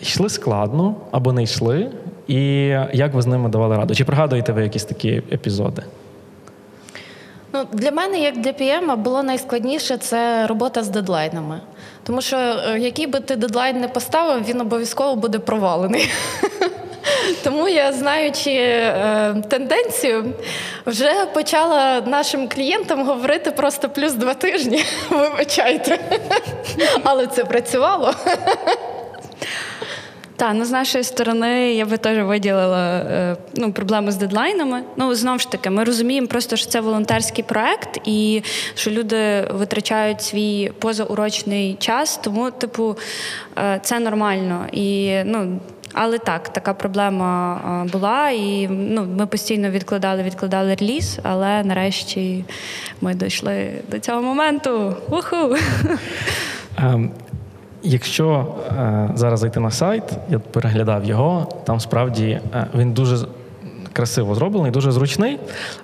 йшли 0.00 0.28
складно 0.28 0.94
або 1.10 1.32
не 1.32 1.42
йшли, 1.42 1.90
і 2.28 2.66
як 2.92 3.14
ви 3.14 3.22
з 3.22 3.26
ними 3.26 3.48
давали 3.48 3.76
раду? 3.76 3.94
Чи 3.94 4.04
пригадуєте 4.04 4.52
ви 4.52 4.62
якісь 4.62 4.84
такі 4.84 5.22
епізоди? 5.32 5.82
Ну, 7.54 7.66
для 7.72 7.90
мене, 7.90 8.18
як 8.18 8.36
для 8.36 8.50
PM, 8.50 8.96
було 8.96 9.22
найскладніше 9.22 9.96
це 9.96 10.46
робота 10.46 10.82
з 10.82 10.88
дедлайнами. 10.88 11.60
Тому 12.04 12.22
що 12.22 12.36
е, 12.36 12.78
який 12.78 13.06
би 13.06 13.20
ти 13.20 13.36
дедлайн 13.36 13.80
не 13.80 13.88
поставив, 13.88 14.44
він 14.44 14.60
обов'язково 14.60 15.16
буде 15.16 15.38
провалений. 15.38 16.10
Тому 17.44 17.68
я, 17.68 17.92
знаючи 17.92 18.50
е, 18.50 19.42
тенденцію, 19.48 20.34
вже 20.86 21.26
почала 21.34 22.00
нашим 22.06 22.48
клієнтам 22.48 23.06
говорити 23.06 23.50
просто 23.50 23.88
плюс 23.88 24.12
два 24.12 24.34
тижні. 24.34 24.84
Вибачайте. 25.10 25.98
Але 27.04 27.26
це 27.26 27.44
працювало. 27.44 28.14
Так, 30.44 30.54
ну 30.54 30.64
з 30.64 30.70
нашої 30.70 31.04
сторони 31.04 31.74
я 31.74 31.86
би 31.86 31.96
теж 31.96 32.24
виділила 32.24 32.96
е, 32.96 33.36
ну, 33.54 33.72
проблему 33.72 34.10
з 34.10 34.16
дедлайнами. 34.16 34.82
Ну, 34.96 35.14
знову 35.14 35.38
ж 35.38 35.50
таки, 35.50 35.70
ми 35.70 35.84
розуміємо 35.84 36.26
просто, 36.26 36.56
що 36.56 36.66
це 36.66 36.80
волонтерський 36.80 37.44
проект 37.44 38.00
і 38.04 38.42
що 38.74 38.90
люди 38.90 39.48
витрачають 39.54 40.22
свій 40.22 40.72
позаурочний 40.78 41.76
час, 41.78 42.20
тому, 42.24 42.50
типу, 42.50 42.96
е, 43.58 43.80
це 43.82 44.00
нормально. 44.00 44.66
І, 44.72 45.16
ну, 45.24 45.60
але 45.92 46.18
так, 46.18 46.48
така 46.48 46.74
проблема 46.74 47.60
е, 47.86 47.90
була, 47.90 48.30
і 48.30 48.68
ну, 48.68 49.06
ми 49.16 49.26
постійно 49.26 49.70
відкладали, 49.70 50.22
відкладали 50.22 50.74
реліз, 50.74 51.18
але 51.22 51.62
нарешті 51.62 52.44
ми 53.00 53.14
дійшли 53.14 53.70
до 53.90 53.98
цього 53.98 54.22
моменту. 54.22 54.96
Уху! 55.10 55.56
Якщо 57.84 58.46
е, 58.68 59.10
зараз 59.14 59.40
зайти 59.40 59.60
на 59.60 59.70
сайт, 59.70 60.04
я 60.28 60.38
переглядав 60.38 61.04
його, 61.04 61.48
там 61.64 61.80
справді 61.80 62.40
е, 62.54 62.66
він 62.74 62.92
дуже 62.92 63.16
красиво 63.94 64.34
зроблений, 64.34 64.70
дуже 64.70 64.92
зручний. 64.92 65.38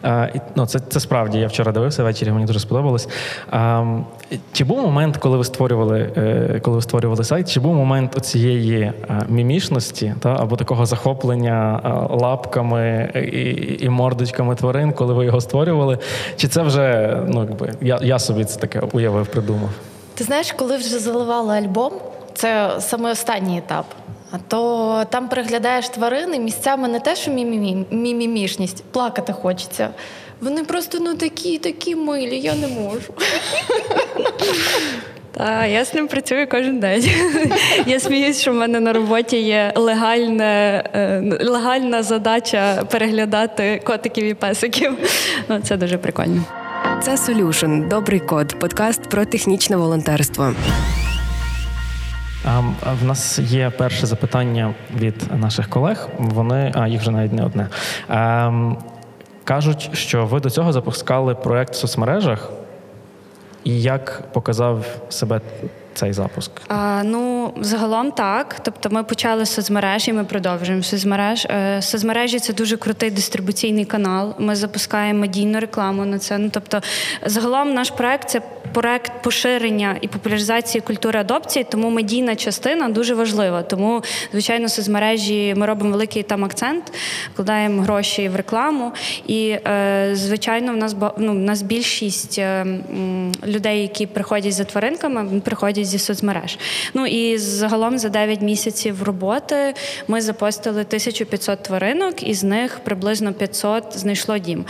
Е, 0.04 0.40
ну, 0.56 0.66
це, 0.66 0.78
це 0.78 1.00
справді 1.00 1.38
я 1.38 1.46
вчора 1.46 1.72
дивився 1.72 2.02
ввечері, 2.02 2.32
мені 2.32 2.46
дуже 2.46 2.60
сподобалось. 2.60 3.08
Ем, 3.52 4.04
чи 4.52 4.64
був 4.64 4.82
момент, 4.82 5.16
коли 5.16 5.38
ви 5.38 5.44
створювали, 5.44 6.12
е, 6.16 6.60
коли 6.62 6.76
ви 6.76 6.82
створювали 6.82 7.24
сайт, 7.24 7.52
чи 7.52 7.60
був 7.60 7.74
момент 7.74 8.16
оцієї 8.16 8.80
е, 8.80 8.94
мімішності 9.28 10.14
та, 10.20 10.36
або 10.40 10.56
такого 10.56 10.86
захоплення 10.86 11.80
е, 11.84 12.16
лапками 12.16 13.10
і, 13.32 13.84
і 13.84 13.88
мордочками 13.88 14.54
тварин, 14.54 14.92
коли 14.92 15.14
ви 15.14 15.24
його 15.24 15.40
створювали? 15.40 15.98
Чи 16.36 16.48
це 16.48 16.62
вже 16.62 17.16
ну, 17.28 17.40
якби, 17.40 17.72
я, 17.80 17.98
я 18.02 18.18
собі 18.18 18.44
це 18.44 18.60
таке 18.60 18.80
уявив, 18.92 19.26
придумав? 19.26 19.70
Ти 20.20 20.24
знаєш, 20.24 20.52
коли 20.52 20.76
вже 20.76 20.98
заливали 20.98 21.54
альбом, 21.54 21.92
це 22.34 22.70
саме 22.80 23.10
останній 23.10 23.58
етап. 23.58 23.84
То 24.48 25.04
там 25.10 25.28
переглядаєш 25.28 25.88
тварини 25.88 26.38
місцями 26.38 26.88
не 26.88 27.00
те, 27.00 27.16
що 27.16 27.30
мімімішність, 27.90 28.84
плакати 28.84 29.32
хочеться. 29.32 29.88
Вони 30.40 30.64
просто 30.64 30.98
ну 31.00 31.14
такі, 31.14 31.58
такі 31.58 31.96
милі, 31.96 32.38
я 32.38 32.54
не 32.54 32.68
можу. 32.68 33.12
Та 35.32 35.66
я 35.66 35.84
з 35.84 35.94
ним 35.94 36.08
працюю 36.08 36.48
кожен 36.48 36.80
день. 36.80 37.10
Я 37.86 38.00
сміюсь, 38.00 38.40
що 38.40 38.52
в 38.52 38.54
мене 38.54 38.80
на 38.80 38.92
роботі 38.92 39.36
є 39.42 39.72
легальне, 39.76 40.84
е, 40.94 41.38
легальна 41.40 42.02
задача 42.02 42.84
переглядати 42.90 43.82
котиків 43.84 44.24
і 44.24 44.34
песиків. 44.34 44.92
Ну, 45.48 45.60
це 45.60 45.76
дуже 45.76 45.98
прикольно. 45.98 46.44
Це 47.02 47.14
Solution– 47.14 47.88
добрий 47.88 48.20
код, 48.20 48.58
подкаст 48.58 49.02
про 49.02 49.24
технічне 49.24 49.76
волонтерство. 49.76 50.52
А, 52.44 52.62
а 52.82 52.92
В 52.92 53.04
нас 53.04 53.38
є 53.38 53.70
перше 53.70 54.06
запитання 54.06 54.74
від 54.96 55.14
наших 55.40 55.68
колег. 55.68 56.08
Вони, 56.18 56.72
а 56.74 56.88
їх 56.88 57.00
вже 57.00 57.10
навіть 57.10 57.32
не 57.32 57.44
одне. 57.44 57.68
Ем, 58.08 58.76
кажуть, 59.44 59.90
що 59.92 60.26
ви 60.26 60.40
до 60.40 60.50
цього 60.50 60.72
запускали 60.72 61.34
проект 61.34 61.74
в 61.74 61.76
соцмережах. 61.76 62.50
І 63.64 63.82
як 63.82 64.22
показав 64.32 64.84
себе 65.08 65.40
цей 65.94 66.12
запуск? 66.12 66.50
А, 66.68 67.02
ну, 67.04 67.39
загалом 67.60 68.12
так. 68.12 68.56
Тобто 68.62 68.90
ми 68.90 69.04
почали 69.04 69.44
з 69.44 69.50
соцмереж 69.50 70.08
і 70.08 70.12
ми 70.12 70.24
продовжуємо 70.24 70.82
соцмереж. 70.82 71.44
Е, 71.44 71.82
Соцмережі 71.82 72.38
це 72.38 72.52
дуже 72.52 72.76
крутий 72.76 73.10
дистрибуційний 73.10 73.84
канал. 73.84 74.34
Ми 74.38 74.56
запускаємо 74.56 75.20
медійну 75.20 75.60
рекламу 75.60 76.04
на 76.04 76.18
це. 76.18 76.38
Ну, 76.38 76.50
тобто, 76.52 76.80
загалом 77.26 77.74
наш 77.74 77.90
проект 77.90 78.30
це 78.30 78.42
проект 78.72 79.22
поширення 79.22 79.96
і 80.00 80.08
популяризації 80.08 80.82
культури 80.82 81.20
адопції, 81.20 81.66
тому 81.70 81.90
медійна 81.90 82.36
частина 82.36 82.88
дуже 82.88 83.14
важлива. 83.14 83.62
Тому, 83.62 84.02
звичайно, 84.32 84.68
соцмережі 84.68 85.54
ми 85.56 85.66
робимо 85.66 85.90
великий 85.90 86.22
там 86.22 86.44
акцент, 86.44 86.92
вкладаємо 87.32 87.82
гроші 87.82 88.28
в 88.28 88.36
рекламу. 88.36 88.92
І, 89.26 89.48
е, 89.48 90.10
звичайно, 90.12 90.72
в 90.72 90.76
нас 90.76 90.96
ну, 91.18 91.32
в 91.32 91.34
нас 91.34 91.62
більшість 91.62 92.38
е, 92.38 92.66
людей, 93.46 93.82
які 93.82 94.06
приходять 94.06 94.52
за 94.52 94.64
тваринками, 94.64 95.40
приходять 95.40 95.86
зі 95.86 95.98
соцмереж. 95.98 96.58
Ну 96.94 97.06
і 97.06 97.38
загалом 97.42 97.98
за 97.98 98.08
9 98.08 98.40
місяців 98.40 99.02
роботи 99.02 99.74
ми 100.08 100.20
запостили 100.20 100.80
1500 100.80 101.62
тваринок, 101.62 102.22
із 102.22 102.44
них 102.44 102.80
приблизно 102.84 103.32
500 103.32 103.84
знайшло 103.98 104.38
дім. 104.38 104.64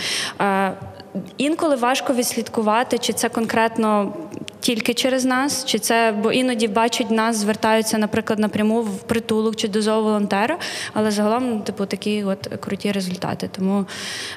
Інколи 1.38 1.76
важко 1.76 2.14
відслідкувати, 2.14 2.98
чи 2.98 3.12
це 3.12 3.28
конкретно 3.28 4.12
тільки 4.60 4.94
через 4.94 5.24
нас, 5.24 5.64
чи 5.64 5.78
це, 5.78 6.14
бо 6.22 6.32
іноді 6.32 6.68
бачать 6.68 7.10
нас, 7.10 7.36
звертаються, 7.36 7.98
наприклад, 7.98 8.38
напряму 8.38 8.82
в 8.82 9.02
притулок 9.02 9.56
чи 9.56 9.68
до 9.68 9.82
зооволонтера, 9.82 10.58
але 10.94 11.10
загалом, 11.10 11.60
типу, 11.60 11.86
такі 11.86 12.24
от 12.24 12.46
круті 12.60 12.92
результати. 12.92 13.50
Тому 13.56 13.84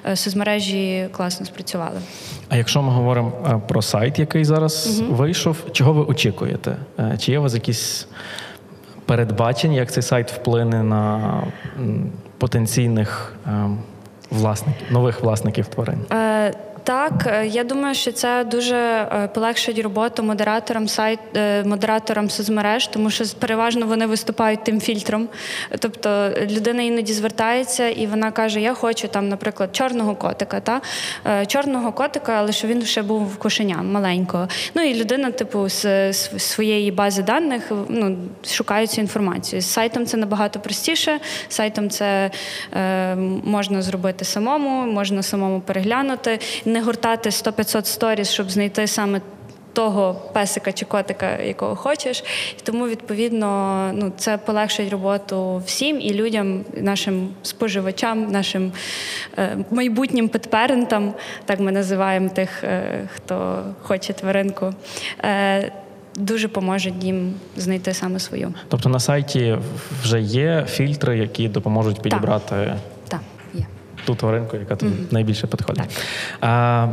е, 0.06 0.16
соцмережі 0.16 1.08
класно 1.12 1.46
спрацювали. 1.46 2.00
А 2.50 2.58
якщо 2.58 2.82
ми 2.82 2.92
говоримо 2.92 3.32
е, 3.48 3.62
про 3.68 3.82
сайт, 3.82 4.20
який 4.20 4.46
зараз 4.46 5.02
вийшов, 5.10 5.58
чого 5.72 5.94
ви 5.94 6.04
очікуєте? 6.04 6.78
Е, 7.00 7.18
Чи 7.20 7.32
є 7.32 7.40
у 7.40 7.42
вас 7.42 7.54
якісь 7.54 8.08
передбачення, 9.06 9.76
як 9.76 9.92
цей 9.92 10.04
сайт 10.04 10.32
вплине 10.32 10.84
на 10.84 11.44
потенційних 12.38 13.36
ем, 13.48 13.78
власників, 14.34 14.88
нових 14.92 15.22
власників 15.24 15.68
тварин? 15.68 16.06
Е, 16.12 16.54
Так, 16.84 17.14
е, 17.28 17.48
я 17.48 17.64
думаю, 17.64 17.96
що 17.96 18.12
це 18.12 18.44
дуже 18.44 18.76
е, 18.76 19.30
полегшить 19.34 19.80
роботу 19.80 20.24
модераторам 20.24 20.88
сайт, 20.88 21.20
е, 21.36 21.64
модераторам 21.64 22.30
соцмереж, 22.30 22.88
тому 22.88 23.10
що 23.10 23.24
переважно 23.40 23.86
вони 23.86 24.06
виступають 24.06 24.64
тим 24.64 24.82
фільтром. 24.82 25.28
Тобто 25.80 26.30
людина 26.52 26.82
іноді 26.82 27.14
звертається 27.14 27.90
і 27.90 28.08
вона 28.08 28.32
каже: 28.32 28.62
Я 28.62 28.74
хочу 28.74 29.08
там, 29.08 29.30
наприклад, 29.30 29.76
чорного 29.76 30.16
котика, 30.16 30.60
та 30.60 30.82
чорного 31.46 31.92
котика, 31.92 32.34
але 32.34 32.52
що 32.52 32.68
він 32.68 32.86
ще 32.86 33.02
був 33.02 33.38
кошеням 33.38 33.92
маленького. 33.92 34.48
Ну 34.76 34.82
і 34.82 34.96
людина, 34.96 35.32
типу, 35.32 35.70
з 35.70 36.14
своєї 36.38 36.92
бази 36.92 37.22
даних 37.22 37.72
ну, 37.90 38.18
шукає 38.46 38.88
цю 38.88 39.02
інформацію. 39.02 39.62
З 39.62 39.66
сайтом 39.66 40.06
це 40.06 40.18
набагато 40.18 40.60
простіше. 40.60 41.20
Сайтом 41.50 41.90
це 41.90 42.32
е, 42.74 43.16
можна 43.44 43.82
зробити 43.82 44.26
самому, 44.26 44.92
можна 44.92 45.24
самому 45.24 45.62
переглянути, 45.62 46.40
не 46.74 46.82
гортати 46.82 47.30
100-500 47.30 47.86
сторіс, 47.86 48.30
щоб 48.30 48.52
знайти 48.52 48.88
саме. 48.88 49.22
Того 49.74 50.16
песика 50.34 50.72
чи 50.72 50.86
котика, 50.86 51.38
якого 51.38 51.76
хочеш, 51.76 52.24
і 52.60 52.62
тому 52.64 52.88
відповідно 52.88 53.92
ну 53.94 54.12
це 54.18 54.38
полегшить 54.38 54.92
роботу 54.92 55.62
всім 55.66 56.02
і 56.02 56.14
людям, 56.14 56.66
нашим 56.78 57.30
споживачам, 57.44 58.32
нашим 58.32 58.72
е, 59.38 59.58
майбутнім 59.72 60.30
петперентам, 60.30 61.14
так 61.46 61.60
ми 61.60 61.72
називаємо 61.72 62.30
тих, 62.30 62.64
е, 62.64 63.10
хто 63.16 63.64
хоче 63.82 64.14
тваринку. 64.14 64.74
Е, 65.24 65.72
Дуже 66.16 66.48
поможуть 66.48 67.04
їм 67.04 67.34
знайти 67.58 67.94
саме 67.94 68.20
свою. 68.20 68.54
Тобто 68.68 68.90
на 68.90 69.00
сайті 69.00 69.58
вже 70.02 70.22
є 70.22 70.66
фільтри, 70.70 71.18
які 71.18 71.48
допоможуть 71.48 72.02
підібрати 72.02 72.56
Так. 72.56 72.78
Ту 74.06 74.16
тваринку, 74.16 74.58
яка 74.58 74.76
тобі 74.76 74.92
найбільше 75.12 75.48
підходить. 75.48 75.84
А, 76.42 76.88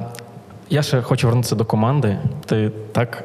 я 0.71 0.83
ще 0.83 1.03
хочу 1.03 1.27
вернутися 1.27 1.57
до 1.57 1.65
команди. 1.65 2.19
Ти 2.47 2.71
так. 2.93 3.25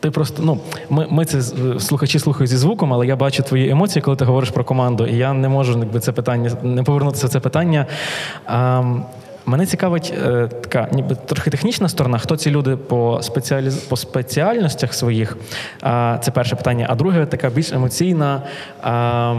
Ти 0.00 0.10
просто 0.10 0.42
ну 0.42 0.60
ми, 0.90 1.06
ми 1.10 1.24
це 1.24 1.42
слухачі 1.80 2.18
слухають 2.18 2.50
зі 2.50 2.56
звуком, 2.56 2.92
але 2.92 3.06
я 3.06 3.16
бачу 3.16 3.42
твої 3.42 3.70
емоції, 3.70 4.02
коли 4.02 4.16
ти 4.16 4.24
говориш 4.24 4.50
про 4.50 4.64
команду, 4.64 5.06
і 5.06 5.16
я 5.16 5.32
не 5.32 5.48
можу 5.48 5.78
якби 5.78 6.00
це 6.00 6.12
питання 6.12 6.50
не 6.62 6.82
повернутися 6.82 7.26
в 7.26 7.30
це 7.30 7.40
питання. 7.40 7.86
А, 8.46 8.82
мене 9.46 9.66
цікавить 9.66 10.14
е, 10.26 10.48
така, 10.48 10.88
ніби 10.92 11.14
трохи 11.14 11.50
технічна 11.50 11.88
сторона. 11.88 12.18
Хто 12.18 12.36
ці 12.36 12.50
люди 12.50 12.76
по 12.76 13.22
спеціаліз... 13.22 13.76
по 13.76 13.96
спеціальностях 13.96 14.94
своїх? 14.94 15.36
А, 15.82 16.18
це 16.22 16.30
перше 16.30 16.56
питання. 16.56 16.86
А 16.90 16.94
друге, 16.94 17.26
така 17.26 17.50
більш 17.50 17.72
емоційна. 17.72 18.42
А, 18.82 19.34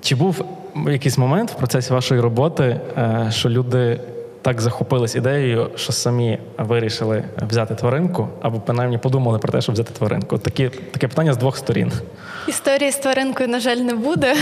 чи 0.00 0.14
був 0.14 0.44
якийсь 0.90 1.18
момент 1.18 1.50
в 1.50 1.54
процесі 1.54 1.92
вашої 1.92 2.20
роботи, 2.20 2.80
е, 2.96 3.26
що 3.30 3.48
люди 3.48 4.00
так 4.42 4.60
захопились 4.60 5.14
ідеєю, 5.14 5.70
що 5.76 5.92
самі 5.92 6.38
вирішили 6.58 7.24
взяти 7.48 7.74
тваринку, 7.74 8.28
або 8.42 8.60
принаймні 8.60 8.98
подумали 8.98 9.38
про 9.38 9.52
те, 9.52 9.60
щоб 9.60 9.74
взяти 9.74 9.92
тваринку? 9.92 10.38
Такі, 10.38 10.68
таке 10.68 11.08
питання 11.08 11.32
з 11.32 11.36
двох 11.36 11.56
сторін. 11.56 11.92
Історії 12.48 12.90
з 12.90 12.96
тваринкою, 12.96 13.48
на 13.48 13.60
жаль, 13.60 13.76
не 13.76 13.94
буде. 13.94 14.36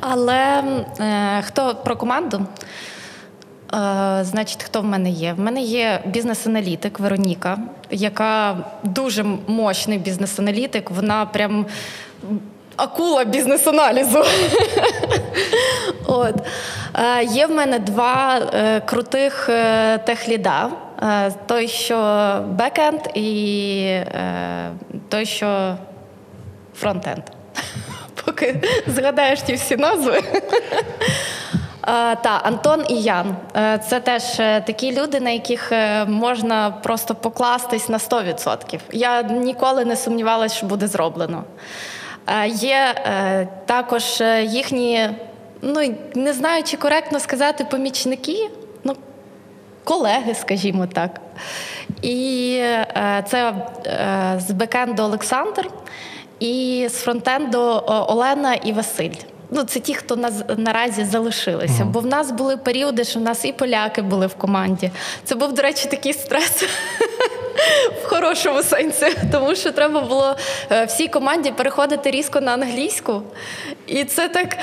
Але 0.00 0.62
е, 1.00 1.42
хто 1.42 1.74
про 1.84 1.96
команду? 1.96 2.46
Е, 3.74 4.24
значить, 4.24 4.62
хто 4.62 4.80
в 4.80 4.84
мене 4.84 5.10
є? 5.10 5.32
В 5.32 5.40
мене 5.40 5.60
є 5.62 6.00
бізнес-аналітик 6.06 7.00
Вероніка, 7.00 7.58
яка 7.90 8.56
дуже 8.82 9.24
мощний 9.46 9.98
бізнес-аналітик. 9.98 10.90
Вона 10.90 11.26
прям 11.26 11.66
акула 12.76 13.24
бізнес-аналізу. 13.24 14.24
От. 16.06 16.34
Е, 16.94 17.24
є 17.24 17.46
в 17.46 17.50
мене 17.50 17.78
два 17.78 18.38
е, 18.38 18.80
крутих 18.80 19.48
е, 19.48 19.98
техліда. 19.98 20.70
Той, 21.46 21.68
що 21.68 21.96
бекенд, 22.48 23.00
і 23.14 24.00
той, 25.08 25.26
що 25.26 25.76
фронтенд. 26.74 27.22
Поки 28.24 28.62
згадаєш 28.86 29.42
ті 29.42 29.54
всі 29.54 29.76
назви. 29.76 30.22
Та 32.22 32.40
Антон 32.42 32.84
і 32.88 33.02
Ян. 33.02 33.36
Це 33.88 34.00
теж 34.00 34.22
такі 34.36 35.00
люди, 35.00 35.20
на 35.20 35.30
яких 35.30 35.72
можна 36.06 36.70
просто 36.70 37.14
покластись 37.14 37.88
на 37.88 37.98
100%. 37.98 38.78
Я 38.92 39.22
ніколи 39.22 39.84
не 39.84 39.96
сумнівалася, 39.96 40.56
що 40.56 40.66
буде 40.66 40.86
зроблено. 40.86 41.44
Е, 42.28 42.48
Є 42.48 42.94
е, 42.96 43.48
також 43.66 44.20
е, 44.20 44.44
їхні, 44.44 45.10
ну 45.62 45.94
не 46.14 46.32
знаю, 46.32 46.62
чи 46.62 46.76
коректно 46.76 47.20
сказати, 47.20 47.66
помічники. 47.70 48.50
Ну, 48.84 48.96
колеги, 49.84 50.34
скажімо 50.34 50.86
так. 50.86 51.20
І 52.02 52.62
це 53.26 53.54
з 54.38 54.50
бекенду 54.50 55.02
Олександр 55.02 55.70
і 56.40 56.86
з 56.90 56.94
фронтенду 56.94 57.82
Олена 57.86 58.54
і 58.54 58.72
Василь. 58.72 59.14
Ну, 59.50 59.64
це 59.64 59.80
ті, 59.80 59.94
хто 59.94 60.16
нас 60.16 60.42
наразі 60.56 61.04
залишилися. 61.04 61.84
Бо 61.84 62.00
в 62.00 62.06
нас 62.06 62.30
були 62.30 62.56
періоди, 62.56 63.04
що 63.04 63.20
в 63.20 63.22
нас 63.22 63.44
і 63.44 63.52
поляки 63.52 64.02
були 64.02 64.26
в 64.26 64.34
команді. 64.34 64.90
Це 65.24 65.34
був, 65.34 65.52
до 65.52 65.62
речі, 65.62 65.88
такий 65.88 66.12
стрес 66.12 66.64
в 68.04 68.06
хорошому 68.08 68.62
сенсі, 68.62 69.06
тому 69.32 69.54
що 69.54 69.72
треба 69.72 70.00
було 70.00 70.36
е, 70.70 70.84
всій 70.84 71.08
команді 71.08 71.50
переходити 71.50 72.10
різко 72.10 72.40
на 72.40 72.52
англійську. 72.52 73.22
І 73.86 74.04
це 74.04 74.28
так, 74.28 74.56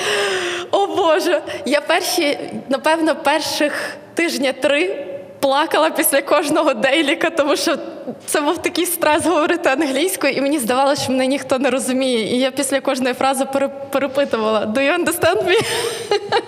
о 0.71 0.87
Боже, 0.87 1.41
я 1.65 1.81
перші, 1.81 2.39
напевно, 2.69 3.15
перших 3.15 3.97
тижня 4.13 4.53
три 4.53 5.05
плакала 5.39 5.89
після 5.89 6.21
кожного 6.21 6.73
дейліка, 6.73 7.29
тому 7.29 7.55
що 7.55 7.77
це 8.25 8.41
був 8.41 8.57
такий 8.57 8.85
стрес 8.85 9.25
говорити 9.25 9.69
англійською, 9.69 10.33
і 10.33 10.41
мені 10.41 10.59
здавалося, 10.59 11.03
що 11.03 11.11
мене 11.11 11.27
ніхто 11.27 11.59
не 11.59 11.69
розуміє. 11.69 12.35
І 12.35 12.39
я 12.39 12.51
після 12.51 12.81
кожної 12.81 13.13
фрази 13.13 13.45
пере- 13.45 13.69
перепитувала: 13.91 14.65
Do 14.65 14.77
you 14.77 15.05
understand 15.05 15.43
me? 15.47 15.59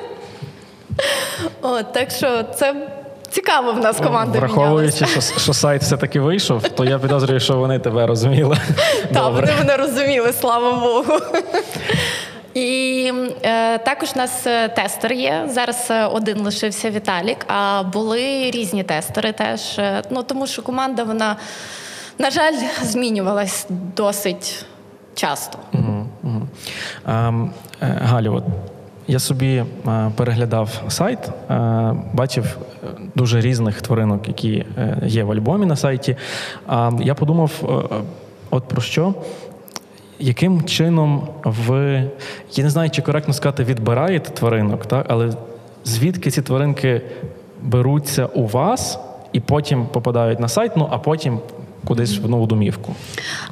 От, 1.62 1.94
так 1.94 2.12
що 2.12 2.44
це 2.44 2.76
цікаво 3.30 3.72
в 3.72 3.80
нас 3.80 3.98
команда 3.98 4.40
Враховуючи, 4.40 5.06
що, 5.06 5.22
що 5.22 5.54
сайт 5.54 5.82
все-таки 5.82 6.20
вийшов, 6.20 6.64
то 6.68 6.86
я 6.86 7.00
підозрюю, 7.00 7.40
що 7.40 7.58
вони 7.58 7.80
тебе 7.80 8.08
розуміли. 8.08 8.58
Так, 9.14 9.34
вони 9.34 9.54
мене 9.60 9.78
розуміли, 9.78 10.34
слава 10.34 10.74
Богу. 10.74 11.20
І 12.54 13.14
е, 13.44 13.78
також 13.78 14.10
у 14.16 14.18
нас 14.18 14.48
е, 14.48 14.70
тестер 14.70 15.14
є. 15.14 15.50
Зараз 15.50 15.88
е, 15.92 16.06
один 16.06 16.40
лишився 16.42 16.90
Віталік, 16.90 17.38
а 17.48 17.84
були 17.84 18.52
різні 18.52 18.84
тестери 18.84 19.32
теж. 19.32 19.80
Е, 19.80 20.02
Ну 20.10 20.24
тому 20.24 20.48
що 20.48 20.62
команда, 20.62 21.04
вона, 21.04 21.36
на 22.18 22.30
жаль, 22.32 22.54
змінювалась 22.82 23.66
досить 23.96 24.66
часто. 25.16 25.60
Ем, 27.08 27.52
е, 27.82 28.02
Галю, 28.02 28.34
от 28.36 28.44
я 29.08 29.20
собі 29.20 29.64
переглядав 30.16 30.70
сайт, 30.88 31.20
бачив 32.14 32.58
дуже 33.18 33.42
різних 33.42 33.82
тваринок, 33.82 34.28
які 34.28 34.66
е, 34.78 34.98
є 35.06 35.24
в 35.24 35.32
альбомі 35.32 35.66
на 35.66 35.76
сайті. 35.76 36.16
А 36.68 36.92
я 37.00 37.16
подумав, 37.16 37.52
е, 37.92 37.96
от 38.50 38.64
про 38.68 38.82
що. 38.82 39.14
Яким 40.20 40.64
чином 40.64 41.28
ви, 41.44 42.04
я 42.54 42.64
не 42.64 42.70
знаю, 42.70 42.90
чи 42.90 43.02
коректно 43.02 43.34
сказати, 43.34 43.64
відбираєте 43.64 44.30
тваринок, 44.30 44.86
так? 44.86 45.06
але 45.10 45.34
звідки 45.86 46.32
ці 46.32 46.42
тваринки 46.42 47.02
беруться 47.62 48.26
у 48.26 48.48
вас 48.48 49.00
і 49.34 49.40
потім 49.40 49.86
попадають 49.86 50.40
на 50.40 50.48
сайт, 50.48 50.72
ну 50.78 50.88
а 50.92 50.98
потім 50.98 51.40
кудись 51.88 52.18
в 52.20 52.30
нову 52.30 52.46
домівку? 52.48 52.96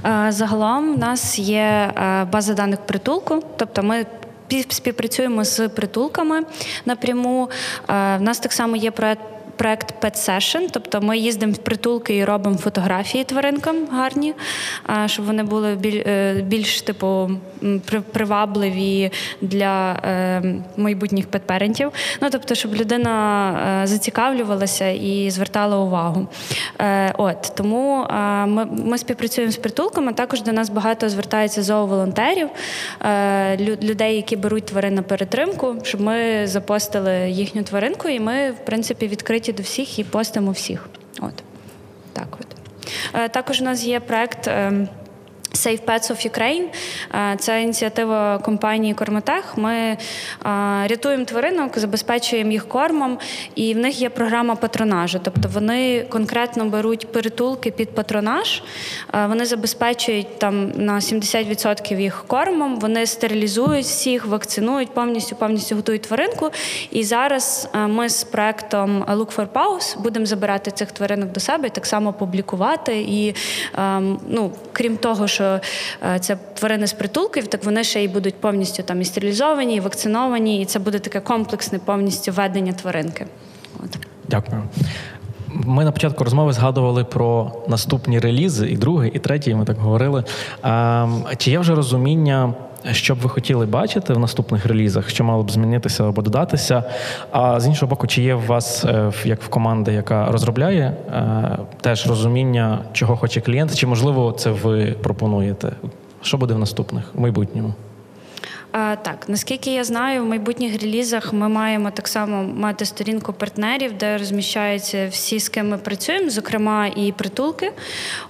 Е, 0.06 0.32
Загалом 0.32 0.96
в 0.96 1.00
нас 1.00 1.40
є 1.40 1.92
база 2.32 2.54
даних 2.54 2.80
притулку, 2.80 3.44
тобто 3.56 3.84
ми 3.84 4.06
пі- 4.52 4.72
співпрацюємо 4.74 5.44
з 5.44 5.70
притулками 5.70 6.42
напряму. 6.86 7.50
В 7.88 8.20
нас 8.20 8.40
так 8.40 8.54
само 8.54 8.76
є 8.76 8.92
проект. 8.92 9.22
Проект 9.58 10.04
Pet 10.04 10.16
Session, 10.30 10.68
тобто 10.72 11.02
ми 11.02 11.18
їздимо 11.18 11.54
в 11.54 11.58
притулки 11.58 12.16
і 12.18 12.26
робимо 12.26 12.58
фотографії 12.58 13.24
тваринкам 13.24 13.88
гарні, 13.92 14.34
щоб 15.06 15.26
вони 15.26 15.44
були 15.44 15.78
е, 15.86 16.34
більш 16.42 16.82
типу 16.82 17.32
привабливі 18.12 19.12
для 19.42 19.92
е, 19.94 20.42
майбутніх 20.78 21.28
петперентів. 21.28 21.92
Ну 22.22 22.28
тобто, 22.32 22.56
щоб 22.56 22.76
людина 22.76 23.82
е, 23.84 23.88
зацікавлювалася 23.88 24.88
і 24.88 25.30
звертала 25.30 25.78
увагу. 25.78 26.28
От 27.18 27.52
тому 27.56 28.08
ми, 28.48 28.66
ми 28.66 28.98
співпрацюємо 28.98 29.52
з 29.52 29.58
притулками. 29.58 30.14
Також 30.14 30.42
до 30.42 30.52
нас 30.52 30.70
багато 30.70 31.10
звертається 31.10 31.64
зооволонтерів, 31.64 32.50
людей, 33.82 34.16
які 34.16 34.36
беруть 34.36 34.66
тварин 34.66 34.96
на 34.96 35.02
перетримку, 35.02 35.76
щоб 35.84 36.02
ми 36.02 36.48
запостили 36.48 37.30
їхню 37.30 37.64
тваринку, 37.64 38.10
і 38.10 38.20
ми, 38.20 38.52
в 38.52 38.66
принципі, 38.66 39.08
відкриті 39.08 39.45
до 39.54 39.64
всіх 39.64 40.00
і 40.00 40.04
постимо 40.04 40.52
всіх. 40.52 40.90
От 41.22 41.44
так 42.14 42.28
от. 42.40 42.48
Е, 43.14 43.30
Також 43.30 43.62
у 43.62 43.64
нас 43.64 43.84
є 43.84 44.00
проект. 44.00 44.50
Save 45.56 45.82
Pets 45.86 46.12
of 46.12 46.30
Ukraine. 46.32 46.66
Е, 47.34 47.36
Це 47.40 47.62
ініціатива 47.62 48.38
компанії 48.38 48.94
Кормотех. 48.94 49.58
Ми 49.58 49.74
е, 49.74 49.98
рятуємо 50.88 51.26
тваринок, 51.26 51.80
забезпечуємо 51.80 52.52
їх 52.52 52.68
кормом, 52.68 53.18
і 53.56 53.74
в 53.74 53.78
них 53.78 54.02
є 54.02 54.10
програма 54.10 54.56
патронажу. 54.56 55.20
Тобто 55.24 55.50
вони 55.54 56.06
конкретно 56.10 56.66
беруть 56.66 57.12
перетулки 57.12 57.72
під 57.72 57.96
патронаж, 57.96 58.64
е, 59.14 59.26
вони 59.28 59.46
забезпечують 59.46 60.40
там 60.40 60.72
на 60.72 61.00
70% 61.00 62.00
їх 62.00 62.24
кормом, 62.28 62.80
вони 62.80 63.06
стерилізують 63.06 63.86
всіх, 63.86 64.26
вакцинують 64.26 64.94
повністю, 64.94 65.36
повністю 65.36 65.76
готують 65.76 66.02
тваринку. 66.02 66.50
І 66.92 67.04
зараз 67.04 67.70
ми 67.88 68.10
з 68.10 68.24
проектом 68.24 69.04
Look 69.04 69.36
for 69.36 69.48
Paws 69.48 70.00
будемо 70.00 70.26
забирати 70.26 70.72
цих 70.72 70.92
тваринок 70.92 71.32
до 71.32 71.40
себе 71.40 71.68
і 71.68 71.70
так 71.70 71.86
само 71.86 72.14
публікувати. 72.14 73.02
І 73.02 73.36
ем, 73.78 74.20
ну, 74.28 74.52
крім 74.74 74.98
того, 74.98 75.28
що 75.28 75.45
е, 75.46 76.20
це 76.20 76.38
тварини 76.54 76.88
з 76.88 76.94
притулків, 76.94 77.48
так 77.48 77.64
вони 77.64 77.84
ще 77.84 78.04
й 78.04 78.08
будуть 78.08 78.36
повністю 78.36 78.84
там 78.84 79.02
і 79.02 79.06
стерилізовані, 79.06 79.76
і 79.76 79.80
вакциновані, 79.80 80.62
і 80.62 80.66
це 80.66 80.80
буде 80.80 81.00
таке 81.00 81.20
комплексне 81.20 81.80
повністю 81.80 82.32
ведення 82.32 82.74
тваринки. 82.74 83.26
От. 83.84 83.98
Дякую. 84.30 84.64
Ми 85.48 85.84
на 85.84 85.92
початку 85.92 86.24
розмови 86.24 86.54
згадували 86.54 87.04
про 87.04 87.52
наступні 87.68 88.20
релізи, 88.20 88.68
і 88.68 88.78
другий, 88.78 89.12
і 89.14 89.20
третій. 89.20 89.56
Ми 89.56 89.66
так 89.66 89.78
говорили. 89.78 90.24
Чи 91.38 91.52
є 91.52 91.60
вже 91.60 91.76
розуміння, 91.76 92.54
що 92.92 93.16
б 93.16 93.18
ви 93.18 93.30
хотіли 93.30 93.66
бачити 93.66 94.14
в 94.14 94.20
наступних 94.20 94.66
релізах, 94.66 95.10
що 95.10 95.24
мало 95.24 95.44
б 95.44 95.52
змінитися 95.52 96.08
або 96.08 96.22
додатися? 96.22 96.84
А 97.32 97.60
з 97.60 97.68
іншого 97.68 97.90
боку, 97.90 98.08
чи 98.08 98.22
є 98.22 98.36
в 98.36 98.46
вас, 98.46 98.86
е, 98.86 99.12
як 99.26 99.42
в 99.42 99.48
команди, 99.48 99.94
яка 99.94 100.32
розробляє, 100.32 100.84
е, 100.84 101.58
теж 101.82 102.08
розуміння, 102.08 102.80
чого 102.94 103.18
хоче 103.18 103.42
клієнт, 103.42 103.76
чи 103.76 103.88
можливо 103.88 104.32
це 104.32 104.50
ви 104.50 104.96
пропонуєте? 105.04 105.72
Що 106.22 106.38
буде 106.38 106.54
в 106.54 106.60
наступних 106.60 107.12
в 107.16 107.22
майбутньому? 107.22 107.74
Так, 108.76 109.26
наскільки 109.28 109.74
я 109.74 109.84
знаю, 109.84 110.24
в 110.24 110.26
майбутніх 110.26 110.82
релізах 110.82 111.34
ми 111.34 111.50
маємо 111.50 111.92
так 111.92 112.08
само 112.08 112.44
мати 112.44 112.86
сторінку 112.86 113.34
партнерів, 113.34 113.98
де 113.98 114.18
розміщаються 114.18 115.08
всі, 115.12 115.40
з 115.40 115.50
ким 115.50 115.70
ми 115.70 115.78
працюємо, 115.78 116.30
зокрема 116.30 116.88
і 116.88 117.12
притулки. 117.12 117.72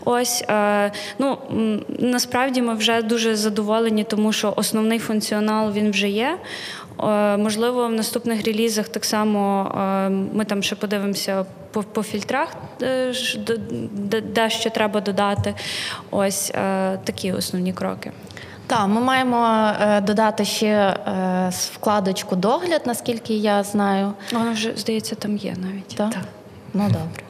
Ось 0.06 0.44
ну 1.20 1.38
насправді 2.00 2.62
ми 2.62 2.76
вже 2.76 3.02
дуже 3.02 3.36
задоволені, 3.36 4.04
тому 4.04 4.34
що 4.34 4.54
основний 4.56 5.00
функціонал 5.00 5.72
він 5.72 5.92
вже 5.92 6.10
є. 6.10 6.38
Можливо, 7.38 7.88
в 7.88 7.92
наступних 7.92 8.46
релізах 8.46 8.88
так 8.88 9.06
само 9.06 9.72
ми 10.34 10.46
там 10.46 10.64
ще 10.64 10.76
подивимося 10.76 11.46
по, 11.72 11.84
по 11.84 12.04
фільтрах, 12.04 12.54
е, 12.82 13.14
де 14.24 14.50
що 14.50 14.70
треба 14.70 15.02
додати. 15.02 15.54
Ось 16.12 16.52
е, 16.56 17.00
такі 17.04 17.32
основні 17.32 17.74
кроки. 17.74 18.12
Так, 18.68 18.88
ми 18.88 19.02
маємо 19.02 19.70
е, 19.82 20.02
додати 20.02 20.46
ще 20.46 20.68
е, 20.68 21.52
вкладочку 21.74 22.36
догляд, 22.36 22.82
наскільки 22.86 23.34
я 23.34 23.64
знаю. 23.64 24.14
Воно 24.34 24.52
вже 24.52 24.72
здається, 24.76 25.16
там 25.16 25.38
є 25.38 25.56
навіть. 25.58 25.96
Так? 25.96 26.22
Ну 26.78 26.84
добре. 26.84 27.24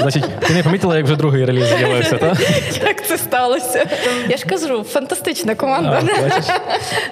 Значить, 0.00 0.24
ти 0.40 0.54
не 0.54 0.62
помітила, 0.62 0.96
як 0.96 1.04
вже 1.04 1.16
другий 1.16 1.44
реліз 1.44 1.66
з'явився, 1.66 2.18
так? 2.18 2.36
Як 2.84 3.06
це 3.06 3.18
сталося? 3.18 3.86
Я 4.28 4.36
ж 4.36 4.46
кажу, 4.46 4.82
фантастична 4.82 5.54
команда. 5.54 6.02
Бачиш? 6.22 6.44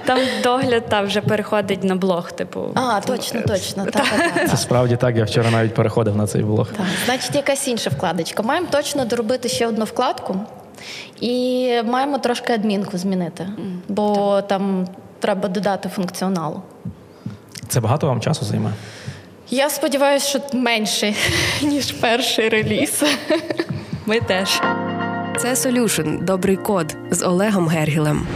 Там 0.05 0.19
догляд 0.43 0.89
та 0.89 1.01
вже 1.01 1.21
переходить 1.21 1.85
на 1.85 1.97
блог, 1.97 2.33
типу. 2.33 2.71
А, 2.75 3.01
точно, 3.01 3.41
точно. 3.41 3.85
Так, 3.85 3.93
так, 3.93 4.33
так. 4.35 4.51
Це 4.51 4.57
справді 4.57 4.97
так. 4.97 5.17
Я 5.17 5.25
вчора 5.25 5.51
навіть 5.51 5.75
переходив 5.75 6.17
на 6.17 6.27
цей 6.27 6.43
блог. 6.43 6.69
Так, 6.69 6.87
значить, 7.07 7.35
якась 7.35 7.69
інша 7.69 7.91
вкладочка. 7.91 8.43
Маємо 8.43 8.67
точно 8.71 9.05
доробити 9.05 9.49
ще 9.49 9.67
одну 9.67 9.85
вкладку 9.85 10.41
і 11.21 11.69
маємо 11.85 12.19
трошки 12.19 12.53
адмінку 12.53 12.99
змінити, 12.99 13.47
бо 13.89 14.41
там 14.43 14.87
треба 15.21 15.49
додати 15.49 15.89
функціоналу. 15.89 16.63
Це 17.69 17.81
багато 17.81 18.07
вам 18.07 18.21
часу 18.21 18.45
займе? 18.45 18.73
Я 19.51 19.71
сподіваюся, 19.71 20.29
що 20.29 20.59
менше, 20.59 21.15
ніж 21.63 21.93
перший 21.93 22.49
реліз. 22.49 23.03
Ми 24.07 24.21
теж. 24.21 24.61
Це 25.39 25.53
Solution– 25.53 26.25
добрий 26.25 26.57
код 26.57 26.97
з 27.11 27.23
Олегом 27.23 27.69
Гергілем. 27.69 28.27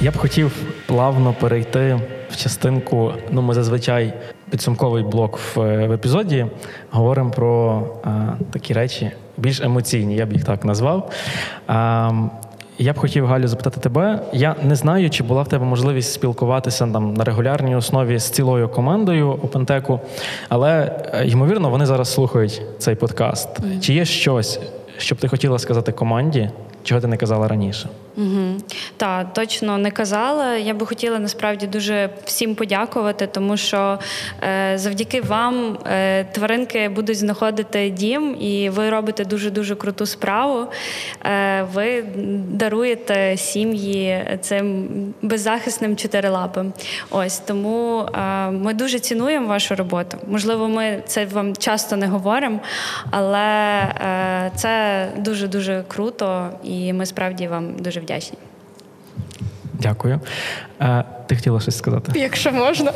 Я 0.00 0.10
б 0.10 0.16
хотів 0.16 0.52
плавно 0.86 1.34
перейти 1.40 2.00
в 2.30 2.36
частинку. 2.36 3.12
Ну, 3.30 3.42
ми 3.42 3.54
зазвичай 3.54 4.14
підсумковий 4.50 5.02
блок 5.02 5.38
в, 5.38 5.86
в 5.86 5.92
епізоді 5.92 6.46
говоримо 6.90 7.30
про 7.30 7.82
а, 8.04 8.08
такі 8.52 8.74
речі 8.74 9.10
більш 9.38 9.60
емоційні, 9.60 10.16
я 10.16 10.26
б 10.26 10.32
їх 10.32 10.44
так 10.44 10.64
назвав. 10.64 11.10
А, 11.66 12.10
я 12.78 12.92
б 12.92 12.98
хотів 12.98 13.26
Галю 13.26 13.48
запитати 13.48 13.80
тебе. 13.80 14.20
Я 14.32 14.56
не 14.62 14.76
знаю, 14.76 15.10
чи 15.10 15.22
була 15.22 15.42
в 15.42 15.48
тебе 15.48 15.64
можливість 15.64 16.12
спілкуватися 16.12 16.86
там 16.86 17.14
на 17.14 17.24
регулярній 17.24 17.76
основі 17.76 18.18
з 18.18 18.30
цілою 18.30 18.68
командою 18.68 19.30
Опентеку, 19.30 20.00
але 20.48 20.92
е, 21.14 21.26
ймовірно 21.26 21.70
вони 21.70 21.86
зараз 21.86 22.12
слухають 22.12 22.62
цей 22.78 22.94
подкаст. 22.94 23.48
Чи 23.80 23.94
є 23.94 24.04
щось, 24.04 24.60
що 24.98 25.14
б 25.14 25.18
ти 25.18 25.28
хотіла 25.28 25.58
сказати 25.58 25.92
команді, 25.92 26.50
чого 26.82 27.00
ти 27.00 27.06
не 27.06 27.16
казала 27.16 27.48
раніше? 27.48 27.88
Угу. 28.18 28.60
Так, 28.96 29.32
точно 29.32 29.78
не 29.78 29.90
казала. 29.90 30.56
Я 30.56 30.74
би 30.74 30.86
хотіла 30.86 31.18
насправді 31.18 31.66
дуже 31.66 32.10
всім 32.24 32.54
подякувати, 32.54 33.26
тому 33.26 33.56
що 33.56 33.98
е, 34.42 34.78
завдяки 34.78 35.20
вам 35.20 35.78
е, 35.86 36.24
тваринки 36.24 36.88
будуть 36.88 37.18
знаходити 37.18 37.90
дім, 37.90 38.36
і 38.40 38.70
ви 38.70 38.90
робите 38.90 39.24
дуже 39.24 39.50
дуже 39.50 39.74
круту 39.76 40.06
справу. 40.06 40.66
Е, 41.24 41.62
ви 41.74 42.04
даруєте 42.50 43.36
сім'ї 43.36 44.24
цим 44.40 44.88
беззахисним 45.22 45.96
чотирилапим. 45.96 46.72
Ось 47.10 47.38
тому 47.38 48.00
е, 48.00 48.50
ми 48.50 48.74
дуже 48.74 48.98
цінуємо 48.98 49.48
вашу 49.48 49.74
роботу. 49.74 50.18
Можливо, 50.26 50.68
ми 50.68 51.02
це 51.06 51.24
вам 51.24 51.56
часто 51.56 51.96
не 51.96 52.06
говоримо, 52.06 52.60
але 53.10 53.38
е, 53.38 54.50
це 54.56 55.06
дуже 55.16 55.48
дуже 55.48 55.84
круто, 55.88 56.50
і 56.64 56.92
ми 56.92 57.06
справді 57.06 57.48
вам 57.48 57.76
дуже 57.78 58.00
вдячні. 58.00 58.07
Дякую. 59.74 60.20
Е, 60.80 61.04
ти 61.26 61.36
хотіла 61.36 61.60
щось 61.60 61.78
сказати? 61.78 62.12
Якщо 62.14 62.52
можна. 62.52 62.92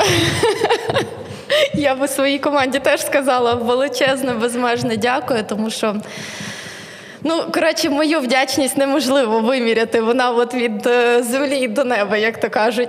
Я 1.75 1.95
би 1.95 2.09
своїй 2.09 2.39
команді 2.39 2.79
теж 2.79 3.07
сказала 3.07 3.55
величезне, 3.55 4.33
безмежне 4.33 4.97
дякую, 4.97 5.43
тому 5.43 5.71
що. 5.71 5.97
Ну, 7.25 7.43
коротше, 7.55 7.91
мою 7.91 8.21
вдячність 8.21 8.77
неможливо 8.77 9.41
виміряти. 9.41 10.01
Вона 10.01 10.31
от 10.31 10.55
від 10.55 10.87
е, 10.87 11.23
землі 11.23 11.69
до 11.69 11.85
неба, 11.85 12.17
як 12.17 12.41
то 12.41 12.51
кажуть. 12.51 12.89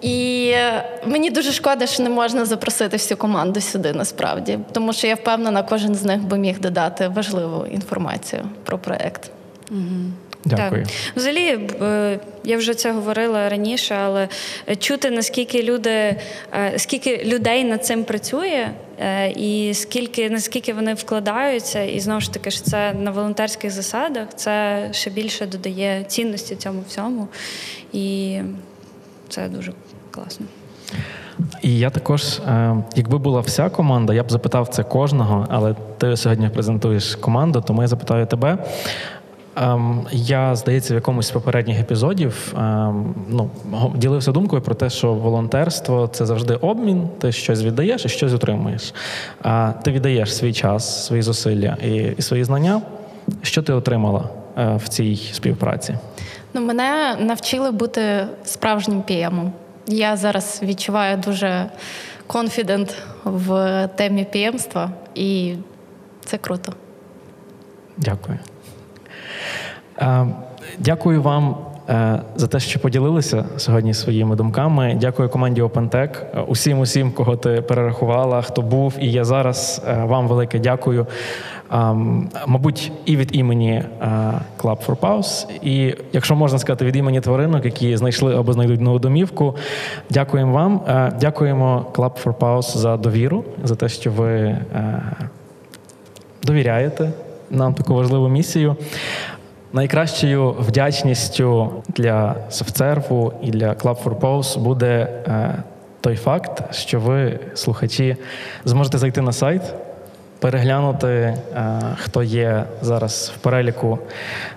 І 0.00 0.50
е, 0.54 0.84
мені 1.06 1.30
дуже 1.30 1.52
шкода, 1.52 1.86
що 1.86 2.02
не 2.02 2.10
можна 2.10 2.44
запросити 2.44 2.96
всю 2.96 3.18
команду 3.18 3.60
сюди 3.60 3.92
насправді, 3.92 4.58
тому 4.72 4.92
що 4.92 5.06
я 5.06 5.14
впевнена, 5.14 5.62
кожен 5.62 5.94
з 5.94 6.04
них 6.04 6.20
би 6.20 6.38
міг 6.38 6.60
додати 6.60 7.08
важливу 7.08 7.66
інформацію 7.66 8.42
про 8.64 8.78
проект. 8.78 9.30
Дякую. 10.56 10.84
Так. 10.84 10.92
Взагалі, 11.16 11.58
е, 11.82 12.18
я 12.44 12.56
вже 12.56 12.74
це 12.74 12.92
говорила 12.92 13.48
раніше, 13.48 13.94
але 13.94 14.28
чути 14.78 15.10
наскільки 15.10 15.62
люди, 15.62 15.90
е, 15.90 16.16
скільки 16.76 17.22
людей 17.24 17.64
над 17.64 17.84
цим 17.84 18.04
працює, 18.04 18.68
е, 19.00 19.30
і 19.30 19.74
скільки 19.74 20.30
наскільки 20.30 20.72
вони 20.72 20.94
вкладаються, 20.94 21.82
і 21.82 22.00
знову 22.00 22.20
ж 22.20 22.32
таки, 22.32 22.50
що 22.50 22.64
це 22.64 22.92
на 22.92 23.10
волонтерських 23.10 23.70
засадах, 23.70 24.28
це 24.36 24.88
ще 24.92 25.10
більше 25.10 25.46
додає 25.46 26.04
цінності 26.04 26.56
цьому 26.56 26.82
всьому, 26.88 27.28
і 27.92 28.38
це 29.28 29.48
дуже 29.48 29.72
класно. 30.10 30.46
І 31.62 31.78
я 31.78 31.90
також, 31.90 32.40
якби 32.94 33.18
була 33.18 33.40
вся 33.40 33.68
команда, 33.68 34.14
я 34.14 34.22
б 34.22 34.30
запитав 34.30 34.68
це 34.68 34.82
кожного, 34.82 35.46
але 35.50 35.74
ти 35.98 36.16
сьогодні 36.16 36.48
презентуєш 36.48 37.16
команду, 37.16 37.64
тому 37.66 37.82
я 37.82 37.88
запитаю 37.88 38.26
тебе. 38.26 38.58
Ем, 39.60 40.06
Я, 40.12 40.56
здається, 40.56 40.94
в 40.94 40.96
якомусь 40.96 41.26
з 41.26 41.30
попередніх 41.30 41.80
епізодів 41.80 42.54
ем, 42.56 43.14
ну, 43.28 43.50
ділився 43.96 44.32
думкою 44.32 44.62
про 44.62 44.74
те, 44.74 44.90
що 44.90 45.14
волонтерство 45.14 46.08
це 46.12 46.26
завжди 46.26 46.54
обмін, 46.54 47.08
ти 47.18 47.32
щось 47.32 47.62
віддаєш 47.62 48.04
і 48.04 48.08
щось 48.08 48.32
отримуєш. 48.32 48.94
Ти 49.82 49.92
віддаєш 49.92 50.34
свій 50.36 50.52
час, 50.52 51.06
свої 51.06 51.22
зусилля 51.22 51.76
і, 51.84 51.94
і 51.94 52.22
свої 52.22 52.44
знання. 52.44 52.82
Що 53.42 53.62
ти 53.62 53.72
отримала 53.72 54.28
е, 54.58 54.76
в 54.76 54.88
цій 54.88 55.16
співпраці? 55.32 55.94
Ну, 56.54 56.60
мене 56.60 57.16
навчили 57.20 57.70
бути 57.70 58.26
справжнім 58.44 59.02
піємом. 59.02 59.52
Я 59.86 60.16
зараз 60.16 60.60
відчуваю 60.62 61.16
дуже 61.16 61.66
конфідент 62.26 62.94
в 63.24 63.88
темі 63.96 64.24
піємства, 64.24 64.90
і 65.14 65.54
це 66.24 66.38
круто. 66.38 66.72
Дякую. 67.96 68.38
Дякую 70.78 71.22
вам 71.22 71.56
е, 71.88 72.20
за 72.36 72.46
те, 72.46 72.60
що 72.60 72.80
поділилися 72.80 73.44
сьогодні 73.56 73.94
своїми 73.94 74.36
думками. 74.36 74.96
Дякую 75.00 75.28
команді 75.28 75.62
OpenTech, 75.62 76.08
е, 76.34 76.40
усім, 76.40 76.78
усім, 76.78 77.12
кого 77.12 77.36
ти 77.36 77.62
перерахувала, 77.62 78.42
хто 78.42 78.62
був 78.62 78.94
і 79.00 79.06
є 79.06 79.24
зараз. 79.24 79.82
Е, 79.88 80.04
Вам 80.04 80.28
велике 80.28 80.58
дякую. 80.58 81.06
Мабуть, 82.46 82.92
і 83.04 83.16
від 83.16 83.36
імені 83.36 83.82
Club 84.58 84.86
for 84.86 84.96
Paws, 84.96 85.46
і 85.62 85.94
якщо 86.12 86.34
можна 86.34 86.58
сказати, 86.58 86.84
від 86.84 86.96
імені 86.96 87.20
тваринок, 87.20 87.64
які 87.64 87.96
знайшли 87.96 88.36
або 88.36 88.52
знайдуть 88.52 88.80
нову 88.80 88.98
домівку. 88.98 89.56
Дякуємо 90.10 90.52
вам. 90.52 90.80
Дякуємо 91.20 91.86
Club 91.94 92.24
for 92.24 92.34
Paws 92.34 92.76
за 92.76 92.96
довіру, 92.96 93.44
за 93.64 93.74
те, 93.74 93.88
що 93.88 94.10
ви 94.10 94.56
довіряєте 96.42 97.12
нам 97.50 97.74
таку 97.74 97.94
важливу 97.94 98.28
місію. 98.28 98.76
Найкращою 99.72 100.50
вдячністю 100.50 101.70
для 101.88 102.34
софтсерву 102.50 103.32
і 103.42 103.50
для 103.50 103.72
Club 103.72 104.02
for 104.04 104.18
Pause 104.18 104.58
буде 104.58 105.08
е, 105.26 105.62
той 106.00 106.16
факт, 106.16 106.74
що 106.74 107.00
ви, 107.00 107.40
слухачі, 107.54 108.16
зможете 108.64 108.98
зайти 108.98 109.20
на 109.20 109.32
сайт, 109.32 109.62
переглянути, 110.38 111.08
е, 111.08 111.36
хто 111.96 112.22
є 112.22 112.64
зараз 112.82 113.32
в 113.36 113.38
переліку 113.38 113.98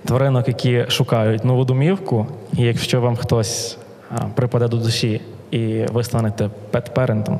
тваринок, 0.05 0.47
які 0.47 0.85
шукають 0.89 1.45
нову 1.45 1.65
домівку. 1.65 2.27
І 2.53 2.61
якщо 2.61 3.01
вам 3.01 3.15
хтось 3.15 3.77
е, 4.11 4.21
припаде 4.35 4.67
до 4.67 4.77
душі 4.77 5.21
і 5.51 5.85
ви 5.91 6.03
станете 6.03 6.49
пет-перентом, 6.71 7.39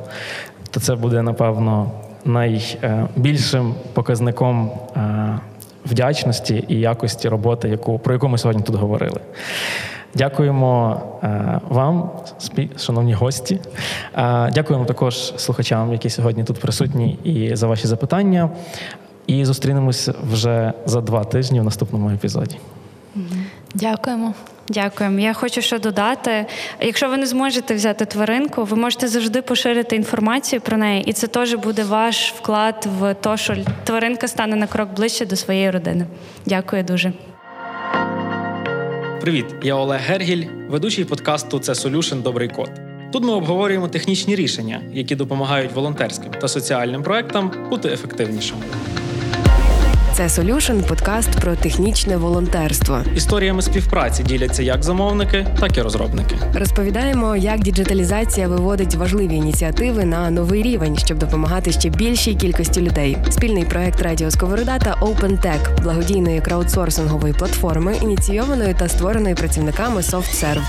то 0.70 0.80
це 0.80 0.94
буде, 0.94 1.22
напевно, 1.22 1.90
найбільшим 2.24 3.74
показником 3.92 4.70
вдячності 5.86 6.64
і 6.68 6.80
якості 6.80 7.28
роботи, 7.28 7.68
яку, 7.68 7.98
про 7.98 8.12
яку 8.12 8.28
ми 8.28 8.38
сьогодні 8.38 8.62
тут 8.62 8.76
говорили. 8.76 9.20
Дякуємо 10.14 11.02
е, 11.22 11.60
вам, 11.68 12.10
шановні 12.76 13.14
гості. 13.14 13.60
Е, 14.16 14.50
Дякуємо 14.50 14.84
також 14.84 15.34
слухачам, 15.36 15.92
які 15.92 16.10
сьогодні 16.10 16.44
тут 16.44 16.60
присутні, 16.60 17.18
і 17.24 17.56
за 17.56 17.66
ваші 17.66 17.86
запитання. 17.86 18.50
І 19.26 19.44
зустрінемося 19.44 20.14
вже 20.30 20.72
за 20.86 21.00
два 21.00 21.24
тижні 21.24 21.60
в 21.60 21.64
наступному 21.64 22.10
епізоді. 22.10 22.56
Дякуємо. 23.74 24.34
Дякуємо. 24.68 25.18
Я 25.18 25.32
хочу 25.32 25.62
ще 25.62 25.78
додати. 25.78 26.46
Якщо 26.80 27.08
ви 27.08 27.16
не 27.16 27.26
зможете 27.26 27.74
взяти 27.74 28.04
тваринку, 28.04 28.64
ви 28.64 28.76
можете 28.76 29.08
завжди 29.08 29.42
поширити 29.42 29.96
інформацію 29.96 30.60
про 30.60 30.76
неї, 30.76 31.04
і 31.06 31.12
це 31.12 31.26
теж 31.26 31.54
буде 31.54 31.84
ваш 31.84 32.32
вклад 32.32 32.88
в 32.98 33.14
те, 33.14 33.36
що 33.36 33.56
тваринка 33.84 34.28
стане 34.28 34.56
на 34.56 34.66
крок 34.66 34.88
ближче 34.96 35.26
до 35.26 35.36
своєї 35.36 35.70
родини. 35.70 36.06
Дякую 36.46 36.82
дуже. 36.82 37.12
Привіт, 39.20 39.46
я 39.62 39.74
Олег 39.74 40.00
Гергіль, 40.06 40.44
ведучий 40.68 41.04
подкасту 41.04 41.58
Це 41.58 41.72
Solution 41.72 42.22
Добрий 42.22 42.48
код. 42.48 42.70
Тут 43.12 43.24
ми 43.24 43.32
обговорюємо 43.32 43.88
технічні 43.88 44.36
рішення, 44.36 44.80
які 44.92 45.16
допомагають 45.16 45.72
волонтерським 45.72 46.30
та 46.40 46.48
соціальним 46.48 47.02
проектам 47.02 47.52
бути 47.70 47.88
ефективнішими. 47.88 48.62
Це 50.14 50.26
Solution– 50.26 50.86
подкаст 50.88 51.30
про 51.40 51.56
технічне 51.56 52.16
волонтерство. 52.16 53.00
Історіями 53.16 53.62
співпраці 53.62 54.22
діляться 54.22 54.62
як 54.62 54.82
замовники, 54.82 55.46
так 55.60 55.76
і 55.76 55.82
розробники. 55.82 56.36
Розповідаємо, 56.54 57.36
як 57.36 57.60
діджиталізація 57.60 58.48
виводить 58.48 58.94
важливі 58.94 59.34
ініціативи 59.34 60.04
на 60.04 60.30
новий 60.30 60.62
рівень, 60.62 60.96
щоб 60.96 61.18
допомагати 61.18 61.72
ще 61.72 61.88
більшій 61.88 62.34
кількості 62.34 62.80
людей. 62.80 63.16
Спільний 63.30 63.64
проект 63.64 64.02
Радіо 64.02 64.30
Сковорода 64.30 64.78
та 64.78 64.94
OpenTech– 64.94 65.82
благодійної 65.82 66.40
краудсорсингової 66.40 67.34
платформи, 67.34 67.96
ініційованої 68.02 68.74
та 68.74 68.88
створеної 68.88 69.34
працівниками 69.34 70.00
SoftServe. 70.00 70.62